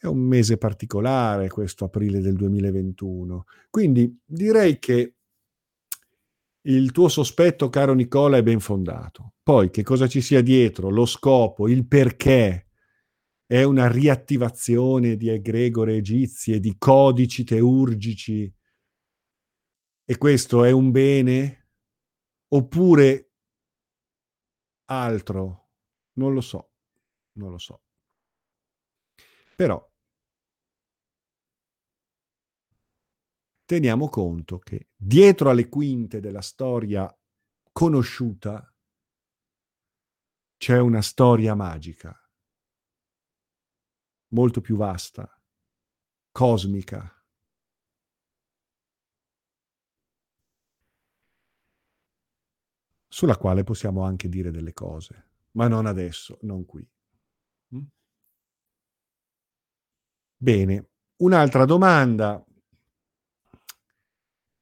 è 0.05 0.07
un 0.07 0.19
mese 0.19 0.59
particolare 0.59 1.49
questo 1.49 1.87
aprile 1.87 2.21
del 2.21 2.37
2021. 2.37 3.45
Quindi 3.71 4.21
direi 4.23 4.79
che 4.79 5.15
il 6.67 6.93
tuo 6.93 7.09
sospetto, 7.09 7.71
caro 7.71 7.95
Nicola, 7.95 8.37
è 8.37 8.43
ben 8.43 8.61
fondato. 8.61 9.33
Poi 9.43 9.71
che 9.71 9.83
cosa 9.83 10.07
ci 10.07 10.21
sia 10.21 10.43
dietro, 10.43 10.91
lo 10.91 11.07
scopo, 11.07 11.69
il 11.69 11.87
perché, 11.87 12.69
è 13.47 13.63
una 13.63 13.91
riattivazione 13.91 15.17
di 15.17 15.29
egregore 15.29 15.97
egizie, 15.97 16.61
di 16.61 16.77
codici 16.77 17.45
teurgici, 17.45 18.53
e 20.07 20.19
questo 20.19 20.65
è 20.65 20.71
un 20.71 20.91
bene? 20.91 21.69
Oppure 22.49 23.33
altro? 24.87 25.71
Non 26.15 26.35
lo 26.35 26.41
so, 26.43 26.73
non 27.39 27.51
lo 27.51 27.59
so. 27.59 27.81
Però 29.57 29.93
teniamo 33.75 34.09
conto 34.09 34.61
che 34.61 34.91
dietro 34.95 35.51
alle 35.51 35.69
quinte 35.69 36.21
della 36.21 36.43
storia 36.43 37.13
conosciuta 37.73 38.73
c'è 40.57 40.79
una 40.79 41.03
storia 41.03 41.57
magica, 41.57 42.17
molto 44.29 44.61
più 44.61 44.77
vasta, 44.77 45.29
cosmica. 46.31 47.09
sulla 53.09 53.37
quale 53.37 53.63
possiamo 53.63 54.03
anche 54.03 54.29
dire 54.29 54.51
delle 54.51 54.73
cose, 54.73 55.29
ma 55.53 55.69
non 55.69 55.87
adesso, 55.87 56.37
non 56.43 56.65
qui. 56.65 56.85
Mm? 57.77 57.85
Bene, 60.37 60.91
un'altra 61.19 61.65
domanda 61.65 62.45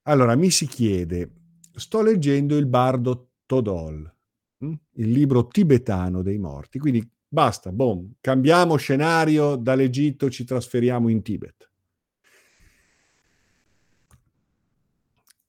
allora, 0.03 0.35
mi 0.35 0.51
si 0.51 0.67
chiede, 0.67 1.31
sto 1.75 2.03
leggendo 2.03 2.57
il 2.57 2.67
bardo 2.67 3.31
Todol, 3.47 4.13
hm? 4.59 4.73
il 4.95 5.11
libro 5.11 5.47
tibetano 5.47 6.23
dei 6.23 6.39
morti, 6.39 6.79
quindi 6.79 7.09
basta, 7.29 7.71
boom, 7.71 8.15
cambiamo 8.21 8.77
scenario, 8.77 9.57
dall'Egitto 9.57 10.31
ci 10.31 10.45
trasferiamo 10.45 11.09
in 11.09 11.23
Tibet. 11.23 11.71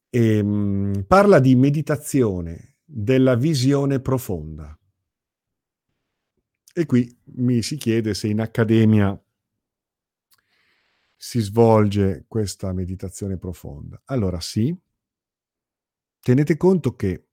E, 0.10 0.40
um, 0.40 1.04
parla 1.08 1.40
di 1.40 1.56
meditazione, 1.56 2.76
della 2.84 3.36
visione 3.36 4.00
profonda. 4.00 4.78
E 6.76 6.86
qui 6.86 7.16
mi 7.36 7.62
si 7.62 7.78
chiede 7.78 8.14
se 8.14 8.28
in 8.28 8.40
accademia 8.40 9.20
si 11.26 11.40
svolge 11.40 12.26
questa 12.28 12.74
meditazione 12.74 13.38
profonda? 13.38 14.02
Allora 14.08 14.42
sì, 14.42 14.78
tenete 16.20 16.58
conto 16.58 16.98
che 16.98 17.30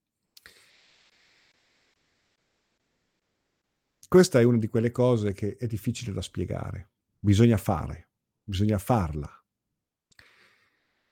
questa 4.06 4.38
è 4.38 4.44
una 4.44 4.58
di 4.58 4.68
quelle 4.68 4.92
cose 4.92 5.32
che 5.32 5.56
è 5.56 5.66
difficile 5.66 6.12
da 6.12 6.22
spiegare, 6.22 6.92
bisogna 7.18 7.56
fare, 7.56 8.10
bisogna 8.44 8.78
farla. 8.78 9.28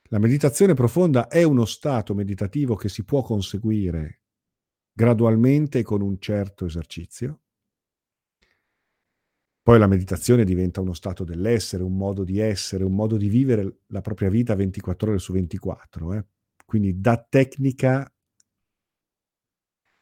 La 0.03 0.19
meditazione 0.19 0.73
profonda 0.73 1.27
è 1.27 1.43
uno 1.43 1.65
stato 1.65 2.15
meditativo 2.15 2.75
che 2.75 2.87
si 2.87 3.03
può 3.03 3.23
conseguire 3.23 4.21
gradualmente 4.93 5.83
con 5.83 5.99
un 5.99 6.17
certo 6.17 6.65
esercizio, 6.65 7.41
poi 9.69 9.77
la 9.77 9.85
meditazione 9.85 10.45
diventa 10.45 10.81
uno 10.81 10.93
stato 10.93 11.23
dell'essere, 11.23 11.83
un 11.83 11.95
modo 11.95 12.23
di 12.23 12.39
essere, 12.39 12.83
un 12.83 12.95
modo 12.95 13.17
di 13.17 13.29
vivere 13.29 13.81
la 13.89 14.01
propria 14.01 14.27
vita 14.27 14.55
24 14.55 15.11
ore 15.11 15.19
su 15.19 15.31
24. 15.31 16.13
Eh? 16.15 16.25
Quindi 16.65 16.99
da 16.99 17.23
tecnica 17.23 18.11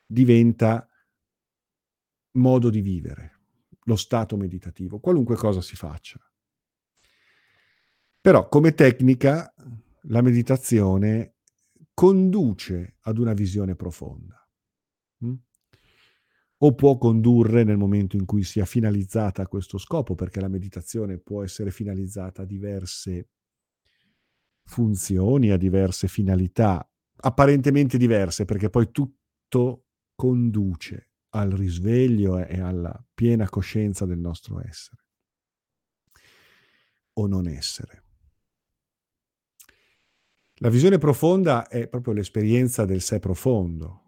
diventa 0.05 0.87
modo 2.37 2.69
di 2.69 2.79
vivere, 2.79 3.39
lo 3.83 3.97
stato 3.97 4.37
meditativo, 4.37 4.99
qualunque 4.99 5.35
cosa 5.35 5.59
si 5.59 5.75
faccia. 5.75 6.17
Però 8.21 8.47
come 8.47 8.73
tecnica 8.73 9.53
la 10.03 10.21
meditazione 10.21 11.39
conduce 11.93 12.95
ad 13.01 13.17
una 13.17 13.33
visione 13.33 13.75
profonda. 13.75 14.46
O 16.59 16.73
può 16.73 16.97
condurre 16.97 17.63
nel 17.63 17.77
momento 17.77 18.15
in 18.15 18.25
cui 18.25 18.43
sia 18.43 18.65
finalizzata 18.65 19.43
a 19.43 19.47
questo 19.47 19.77
scopo, 19.77 20.15
perché 20.15 20.39
la 20.39 20.47
meditazione 20.47 21.17
può 21.19 21.43
essere 21.43 21.69
finalizzata 21.69 22.41
a 22.41 22.45
diverse 22.45 23.29
funzioni, 24.63 25.51
a 25.51 25.57
diverse 25.57 26.07
finalità, 26.07 26.89
apparentemente 27.17 27.97
diverse, 27.97 28.45
perché 28.45 28.69
poi 28.69 28.91
tutto 28.91 29.85
conduce 30.15 31.11
al 31.29 31.51
risveglio 31.51 32.43
e 32.43 32.59
alla 32.59 33.05
piena 33.13 33.47
coscienza 33.49 34.05
del 34.05 34.19
nostro 34.19 34.59
essere 34.65 35.05
o 37.13 37.27
non 37.27 37.47
essere. 37.47 38.03
La 40.59 40.69
visione 40.69 40.97
profonda 40.97 41.67
è 41.67 41.87
proprio 41.87 42.13
l'esperienza 42.13 42.85
del 42.85 43.01
sé 43.01 43.19
profondo, 43.19 44.06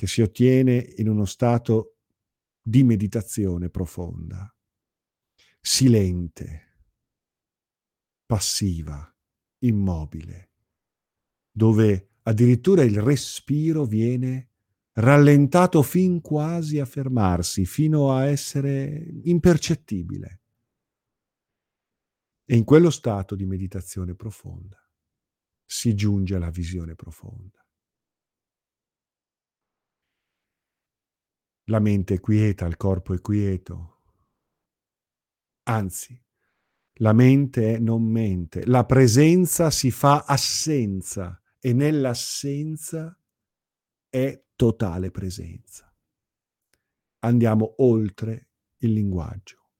che 0.00 0.06
si 0.06 0.22
ottiene 0.22 0.94
in 0.96 1.10
uno 1.10 1.26
stato 1.26 1.98
di 2.62 2.82
meditazione 2.84 3.68
profonda, 3.68 4.50
silente, 5.60 6.78
passiva, 8.24 9.14
immobile, 9.58 10.52
dove 11.50 12.12
addirittura 12.22 12.82
il 12.82 12.98
respiro 13.02 13.84
viene 13.84 14.52
rallentato 14.92 15.82
fin 15.82 16.22
quasi 16.22 16.78
a 16.78 16.86
fermarsi, 16.86 17.66
fino 17.66 18.10
a 18.10 18.24
essere 18.24 19.06
impercettibile. 19.24 20.40
E 22.46 22.56
in 22.56 22.64
quello 22.64 22.88
stato 22.88 23.34
di 23.34 23.44
meditazione 23.44 24.14
profonda 24.14 24.82
si 25.62 25.94
giunge 25.94 26.36
alla 26.36 26.48
visione 26.48 26.94
profonda. 26.94 27.59
La 31.70 31.78
mente 31.78 32.14
è 32.14 32.20
quieta, 32.20 32.66
il 32.66 32.76
corpo 32.76 33.14
è 33.14 33.20
quieto. 33.20 33.98
Anzi, 35.68 36.20
la 36.94 37.12
mente 37.12 37.74
è 37.76 37.78
non 37.78 38.02
mente, 38.02 38.66
la 38.66 38.84
presenza 38.84 39.70
si 39.70 39.92
fa 39.92 40.24
assenza 40.26 41.40
e 41.60 41.72
nell'assenza 41.72 43.16
è 44.08 44.44
totale 44.56 45.12
presenza. 45.12 45.94
Andiamo 47.20 47.74
oltre 47.78 48.48
il 48.78 48.92
linguaggio, 48.92 49.70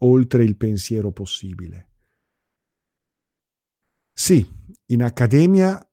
oltre 0.00 0.44
il 0.44 0.56
pensiero 0.56 1.10
possibile. 1.10 1.90
Sì, 4.12 4.48
in 4.86 5.02
accademia 5.02 5.84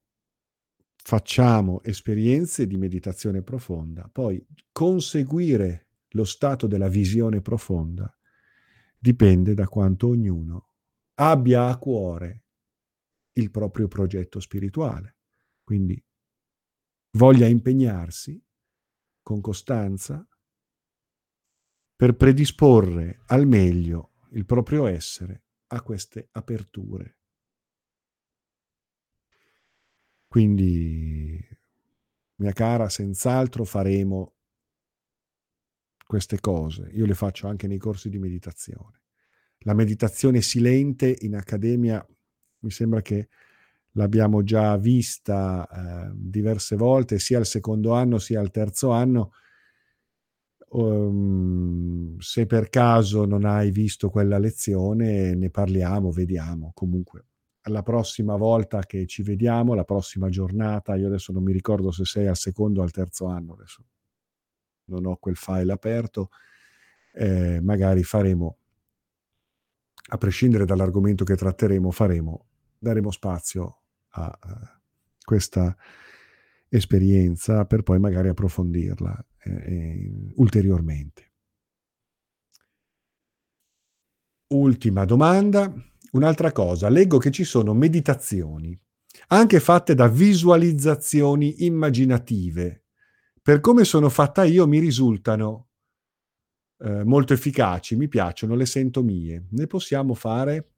facciamo 1.02 1.82
esperienze 1.84 2.68
di 2.68 2.78
meditazione 2.78 3.42
profonda, 3.42 4.10
poi 4.12 4.46
conseguire 4.72 5.88
lo 6.10 6.24
stato 6.24 6.68
della 6.68 6.88
visione 6.88 7.42
profonda 7.42 8.14
dipende 8.98 9.54
da 9.54 9.68
quanto 9.68 10.08
ognuno 10.08 10.76
abbia 11.16 11.68
a 11.68 11.78
cuore 11.78 12.44
il 13.34 13.50
proprio 13.52 13.88
progetto 13.88 14.40
spirituale. 14.40 15.18
Quindi 15.64 16.04
voglia 17.12 17.48
impegnarsi 17.48 18.42
con 19.22 19.42
costanza 19.42 20.26
per 21.96 22.16
predisporre 22.16 23.22
al 23.28 23.46
meglio 23.46 24.14
il 24.32 24.46
proprio 24.46 24.88
essere 24.88 25.44
a 25.68 25.82
queste 25.82 26.30
aperture 26.32 27.19
Quindi, 30.30 31.44
mia 32.36 32.54
cara, 32.54 32.88
senz'altro 32.88 33.66
faremo 33.66 34.36
queste 36.06 36.40
cose. 36.40 36.90
Io 36.94 37.08
le 37.08 37.16
faccio 37.16 37.48
anche 37.48 37.66
nei 37.66 37.80
corsi 37.80 38.10
di 38.10 38.20
meditazione. 38.20 39.02
La 39.64 39.74
meditazione 39.74 40.42
silente 40.42 41.16
in 41.22 41.36
accademia 41.36 42.06
mi 42.60 42.70
sembra 42.70 43.02
che 43.02 43.30
l'abbiamo 43.94 44.44
già 44.44 44.78
vista 44.78 45.68
eh, 45.68 46.12
diverse 46.14 46.76
volte, 46.76 47.18
sia 47.18 47.40
al 47.40 47.48
secondo 47.48 47.94
anno 47.94 48.20
sia 48.20 48.40
al 48.40 48.52
terzo 48.52 48.92
anno. 48.92 49.32
Um, 50.72 52.20
se 52.20 52.46
per 52.46 52.70
caso 52.70 53.26
non 53.26 53.46
hai 53.46 53.72
visto 53.72 54.12
quella 54.12 54.38
lezione, 54.38 55.34
ne 55.34 55.50
parliamo, 55.50 56.12
vediamo. 56.12 56.72
Comunque, 56.76 57.26
la 57.70 57.84
prossima 57.84 58.36
volta 58.36 58.82
che 58.82 59.06
ci 59.06 59.24
vediamo, 59.24 59.74
la 59.74 59.84
prossima 59.84 60.30
giornata, 60.30 60.96
io 60.96 61.08
adesso 61.08 61.32
non 61.32 61.44
mi 61.44 61.52
ricordo 61.52 61.92
se 61.92 62.06
sei 62.06 62.28
al 62.28 62.38
secondo 62.38 62.82
o 62.82 62.84
al 62.84 62.92
terzo 62.92 63.28
anno, 63.28 63.54
adesso 63.54 63.84
non 64.86 65.06
ho 65.06 65.18
quel 65.18 65.36
file 65.36 65.72
aperto, 65.72 66.30
eh, 67.14 67.60
magari 67.62 68.04
faremo, 68.04 68.58
a 70.12 70.18
prescindere 70.18 70.66
dall'argomento 70.66 71.24
che 71.24 71.36
tratteremo, 71.36 71.92
faremo, 71.92 72.48
daremo 72.78 73.12
spazio 73.12 73.82
a, 74.10 74.38
a 74.40 74.82
questa 75.24 75.76
esperienza 76.68 77.66
per 77.66 77.84
poi 77.84 78.00
magari 78.00 78.30
approfondirla 78.30 79.26
eh, 79.44 80.32
ulteriormente. 80.36 81.28
Ultima 84.48 85.06
domanda. 85.06 85.72
Un'altra 86.12 86.52
cosa, 86.52 86.90
leggo 86.90 87.18
che 87.18 87.32
ci 87.32 87.44
sono 87.44 87.74
meditazioni, 87.74 88.78
anche 89.28 89.60
fatte 89.60 89.94
da 89.94 90.08
visualizzazioni 90.08 91.66
immaginative. 91.66 92.86
Per 93.42 93.60
come 93.60 93.84
sono 93.84 94.10
fatta 94.10 94.44
io 94.44 94.68
mi 94.68 94.80
risultano 94.80 95.68
eh, 96.80 97.04
molto 97.04 97.34
efficaci, 97.34 97.96
mi 97.96 98.08
piacciono, 98.08 98.56
le 98.56 98.66
sento 98.66 99.04
mie. 99.04 99.46
Ne 99.52 99.68
possiamo 99.68 100.14
fare? 100.14 100.72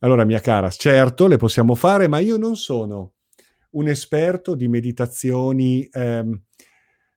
Allora, 0.00 0.24
mia 0.24 0.40
cara, 0.40 0.68
certo, 0.70 1.26
le 1.26 1.36
possiamo 1.36 1.74
fare, 1.74 2.08
ma 2.08 2.18
io 2.18 2.36
non 2.36 2.56
sono 2.56 3.14
un 3.70 3.88
esperto 3.88 4.54
di 4.54 4.68
meditazioni 4.68 5.88
ehm, 5.90 6.42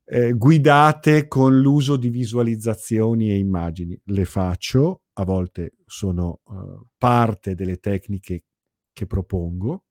eh, 0.06 0.34
guidate 0.34 1.28
con 1.28 1.60
l'uso 1.60 1.98
di 1.98 2.10
visualizzazioni 2.10 3.32
e 3.32 3.38
immagini. 3.38 4.00
Le 4.06 4.26
faccio, 4.26 5.02
a 5.18 5.24
volte 5.24 5.74
sono 5.86 6.41
uh, 6.45 6.86
parte 6.97 7.55
delle 7.55 7.80
tecniche 7.80 8.43
che 8.91 9.05
propongo, 9.07 9.84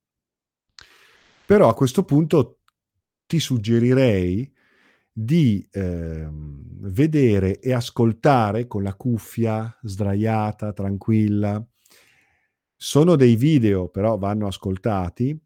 però 1.47 1.69
a 1.69 1.75
questo 1.75 2.05
punto 2.05 2.61
ti 3.27 3.39
suggerirei 3.39 4.53
di 5.17 5.65
eh, 5.71 6.29
vedere 6.29 7.61
e 7.61 7.73
ascoltare 7.73 8.67
con 8.67 8.83
la 8.83 8.95
cuffia 8.95 9.79
sdraiata, 9.83 10.73
tranquilla. 10.73 11.65
Sono 12.75 13.15
dei 13.15 13.37
video, 13.37 13.89
però 13.89 14.19
vanno 14.19 14.49
ascoltati, 14.49 15.39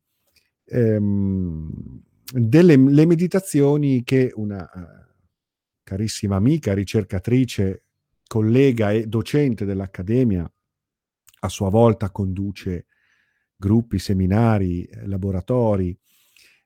ehm, 0.64 2.02
delle 2.32 2.76
le 2.76 3.06
meditazioni 3.06 4.02
che 4.04 4.32
una 4.34 4.68
uh, 4.72 4.80
carissima 5.82 6.36
amica, 6.36 6.74
ricercatrice, 6.74 7.84
collega 8.28 8.92
e 8.92 9.08
docente 9.08 9.64
dell'Accademia, 9.64 10.48
a 11.40 11.48
sua 11.48 11.70
volta 11.70 12.10
conduce 12.10 12.86
gruppi, 13.56 13.98
seminari, 13.98 14.88
laboratori, 15.06 15.98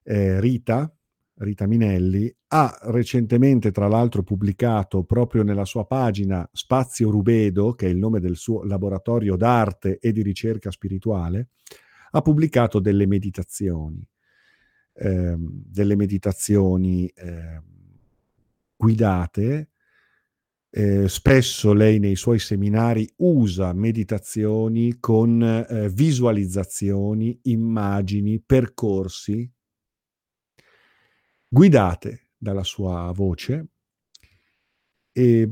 eh, 0.03 0.41
Rita, 0.41 0.95
Rita 1.35 1.67
Minelli, 1.67 2.35
ha 2.49 2.79
recentemente 2.83 3.71
tra 3.71 3.89
l'altro 3.89 4.23
pubblicato 4.23 5.05
proprio 5.05 5.43
nella 5.43 5.65
sua 5.65 5.87
pagina 5.87 6.47
Spazio 6.53 7.11
Rubedo, 7.11 7.73
che 7.73 7.87
è 7.87 7.91
il 7.91 7.97
nome 7.97 8.21
del 8.21 8.37
suo 8.37 8.65
laboratorio 8.65 9.37
d'arte 9.37 9.99
e 9.99 10.13
di 10.13 10.23
ricerca 10.23 10.71
spirituale, 10.71 11.51
ha 12.11 12.21
pubblicato 12.21 12.79
delle 12.79 13.07
meditazioni, 13.07 14.07
eh, 14.95 15.37
delle 15.39 15.97
meditazioni 15.97 17.07
eh, 17.07 17.63
guidate. 18.77 19.72
Eh, 20.75 21.07
spesso 21.07 21.75
lei 21.75 21.99
nei 21.99 22.17
suoi 22.17 22.39
seminari 22.39 23.07
usa 23.17 23.75
meditazioni 23.75 24.99
con 25.01 25.43
eh, 25.43 25.91
visualizzazioni, 25.91 27.39
immagini, 27.43 28.41
percorsi 28.41 29.53
guidate 31.47 32.31
dalla 32.39 32.65
sua 32.65 33.13
voce 33.15 33.67
e 35.13 35.51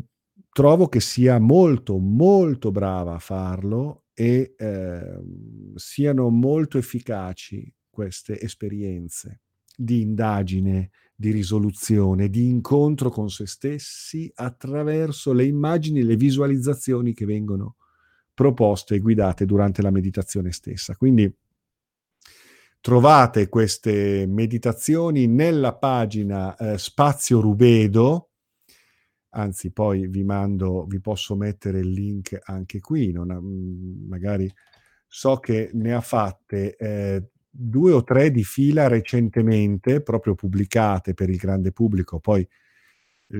trovo 0.50 0.88
che 0.88 1.00
sia 1.00 1.38
molto 1.38 1.98
molto 1.98 2.70
brava 2.70 3.16
a 3.16 3.18
farlo 3.18 4.06
e 4.14 4.54
eh, 4.56 5.20
siano 5.74 6.30
molto 6.30 6.78
efficaci 6.78 7.70
queste 7.90 8.40
esperienze 8.40 9.42
di 9.83 10.03
indagine, 10.03 10.91
di 11.14 11.31
risoluzione, 11.31 12.28
di 12.28 12.47
incontro 12.49 13.11
con 13.11 13.31
se 13.31 13.47
stessi 13.47 14.31
attraverso 14.35 15.33
le 15.33 15.45
immagini 15.45 16.01
e 16.01 16.05
le 16.05 16.16
visualizzazioni 16.16 17.14
che 17.14 17.24
vengono 17.24 17.76
proposte 18.35 18.95
e 18.95 19.01
guidate 19.01 19.47
durante 19.47 19.83
la 19.83 19.91
meditazione 19.91 20.53
stessa. 20.53 20.97
Quindi 20.97 21.33
Trovate 22.83 23.51
queste 23.51 24.24
meditazioni 24.26 25.26
nella 25.26 25.74
pagina 25.74 26.57
eh, 26.57 26.78
Spazio 26.78 27.39
Rubedo, 27.39 28.31
anzi 29.35 29.70
poi 29.70 30.07
vi 30.07 30.24
mando, 30.24 30.87
vi 30.87 30.99
posso 30.99 31.37
mettere 31.37 31.81
il 31.81 31.91
link 31.91 32.39
anche 32.43 32.81
qui, 32.81 33.14
ha, 33.14 33.22
mm, 33.22 34.09
magari 34.09 34.51
so 35.07 35.37
che 35.41 35.68
ne 35.74 35.93
ha 35.93 36.01
fatte 36.01 36.74
eh, 36.76 37.30
due 37.51 37.92
o 37.92 38.05
tre 38.05 38.30
di 38.30 38.44
fila 38.44 38.86
recentemente, 38.86 40.01
proprio 40.03 40.34
pubblicate 40.34 41.14
per 41.14 41.28
il 41.28 41.36
grande 41.36 41.72
pubblico, 41.72 42.20
poi 42.20 42.46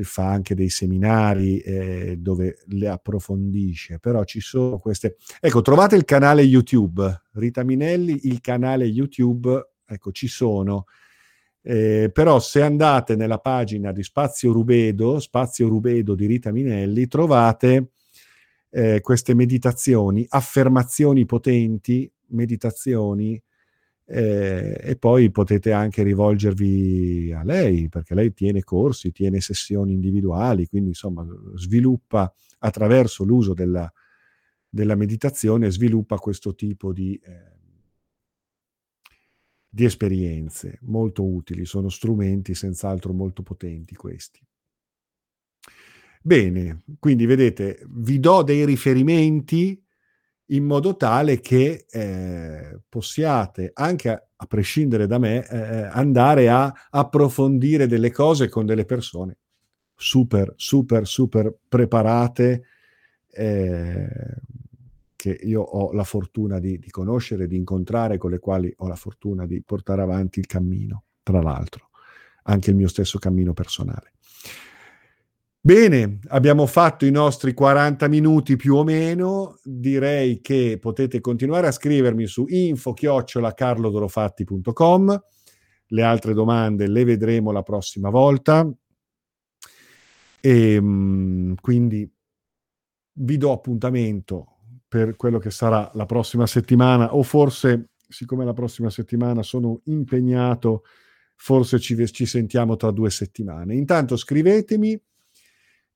fa 0.03 0.29
anche 0.29 0.55
dei 0.55 0.69
seminari 0.69 1.59
eh, 1.59 2.17
dove 2.19 2.59
le 2.67 2.89
approfondisce, 2.89 3.99
però 3.99 4.25
ci 4.25 4.41
sono 4.41 4.79
queste... 4.79 5.17
Ecco, 5.41 5.63
trovate 5.63 5.97
il 5.97 6.05
canale 6.05 6.43
YouTube, 6.43 7.23
Rita 7.33 7.65
Minelli, 7.65 8.27
il 8.29 8.41
canale 8.41 8.85
YouTube, 8.85 9.71
ecco, 9.85 10.13
ci 10.13 10.29
sono. 10.29 10.87
Eh, 11.63 12.11
però 12.13 12.39
se 12.39 12.63
andate 12.63 13.17
nella 13.17 13.39
pagina 13.39 13.93
di 13.93 14.03
Spazio 14.03 14.53
Rubedo, 14.53 15.19
Spazio 15.19 15.69
Rubedo 15.69 16.15
di 16.15 16.27
Rita 16.27 16.53
Minelli, 16.53 17.09
trovate 17.09 17.91
eh, 18.71 19.01
queste 19.01 19.35
meditazioni, 19.35 20.25
affermazioni 20.29 21.27
potenti, 21.27 22.11
meditazioni 22.29 23.43
eh, 24.13 24.77
e 24.83 24.97
poi 24.97 25.31
potete 25.31 25.71
anche 25.71 26.03
rivolgervi 26.03 27.33
a 27.33 27.45
lei 27.45 27.89
perché 27.89 28.15
lei 28.15 28.33
tiene 28.33 28.65
corsi, 28.65 29.13
tiene 29.13 29.41
sessioni 29.41 29.93
individuali, 29.93 30.67
quindi 30.67 30.89
insomma 30.89 31.25
sviluppa 31.55 32.33
attraverso 32.59 33.23
l'uso 33.23 33.55
della, 33.55 33.91
della 34.69 34.97
meditazione, 34.97 35.71
sviluppa 35.71 36.17
questo 36.17 36.57
tipo 36.57 36.93
di, 36.93 37.15
eh, 37.23 37.59
di 39.69 39.85
esperienze 39.85 40.79
molto 40.83 41.25
utili, 41.25 41.65
sono 41.65 41.89
strumenti 41.89 42.53
senz'altro 42.53 43.13
molto 43.13 43.45
potenti 43.45 43.95
questi. 43.95 44.45
Bene, 46.21 46.83
quindi 46.99 47.27
vedete, 47.27 47.81
vi 47.87 48.19
do 48.19 48.43
dei 48.43 48.65
riferimenti 48.65 49.81
in 50.51 50.65
modo 50.65 50.97
tale 50.97 51.41
che 51.41 51.87
eh, 51.89 52.81
possiate, 52.89 53.71
anche 53.75 54.11
a, 54.11 54.23
a, 54.37 54.47
prescindere 54.47 55.07
da 55.07 55.19
me, 55.19 55.47
eh, 55.47 55.59
eh, 55.59 55.83
andare 55.93 56.49
a 56.49 56.73
approfondire 56.91 57.87
delle 57.87 58.11
cose 58.11 58.49
con 58.49 58.67
delle 58.67 58.85
persone 58.85 59.39
super, 59.95 60.55
super, 60.57 61.07
super 61.07 61.55
preparate, 61.69 62.63
eh, 63.31 64.09
che 65.15 65.39
io 65.43 65.61
ho 65.61 65.93
la 65.93 66.05
fortuna 66.05 66.59
di, 66.59 66.79
di 66.79 66.91
conoscere, 66.91 67.47
di 67.47 67.57
incontrare, 67.57 68.17
con 68.17 68.31
le 68.31 68.39
quali 68.39 68.73
ho 68.79 68.89
la 68.89 68.97
fortuna 68.97 69.47
di 69.47 69.63
portare 69.63 70.01
avanti 70.01 70.39
il 70.41 70.47
cammino, 70.47 71.05
tra 71.23 71.43
l'altro, 71.43 71.91
anche 72.45 72.71
il 72.71 72.77
mio 72.77 72.89
stesso 72.89 73.19
cammino 73.19 73.53
personale. 73.53 74.15
Bene, 75.63 76.21
abbiamo 76.29 76.65
fatto 76.65 77.05
i 77.05 77.11
nostri 77.11 77.53
40 77.53 78.09
minuti 78.09 78.57
più 78.57 78.77
o 78.77 78.83
meno. 78.83 79.59
Direi 79.63 80.41
che 80.41 80.79
potete 80.81 81.21
continuare 81.21 81.67
a 81.67 81.71
scrivermi 81.71 82.27
su 82.27 82.47
info-carlodorofatti.com. 82.49 85.23
Le 85.89 86.03
altre 86.03 86.33
domande 86.33 86.89
le 86.89 87.05
vedremo 87.05 87.53
la 87.53 87.63
prossima 87.63 88.09
volta. 88.09 88.67
E 90.41 90.73
ehm, 90.73 91.57
quindi 91.61 92.11
vi 93.13 93.37
do 93.37 93.53
appuntamento 93.53 94.47
per 94.89 95.15
quello 95.15 95.39
che 95.39 95.51
sarà 95.51 95.91
la 95.93 96.07
prossima 96.07 96.47
settimana 96.47 97.15
o 97.15 97.23
forse, 97.23 97.91
siccome 98.09 98.47
la 98.47 98.55
prossima 98.55 98.89
settimana 98.89 99.43
sono 99.43 99.83
impegnato, 99.85 100.85
forse 101.37 101.79
ci, 101.79 102.07
ci 102.07 102.25
sentiamo 102.25 102.77
tra 102.77 102.91
due 102.91 103.11
settimane. 103.11 103.75
Intanto 103.75 104.17
scrivetemi 104.17 104.99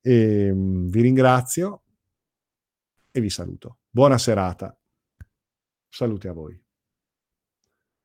e, 0.06 0.50
um, 0.50 0.86
vi 0.88 1.00
ringrazio 1.00 1.82
e 3.10 3.20
vi 3.20 3.30
saluto. 3.30 3.78
Buona 3.88 4.18
serata. 4.18 4.78
Salute 5.88 6.28
a 6.28 6.32
voi. 6.32 6.63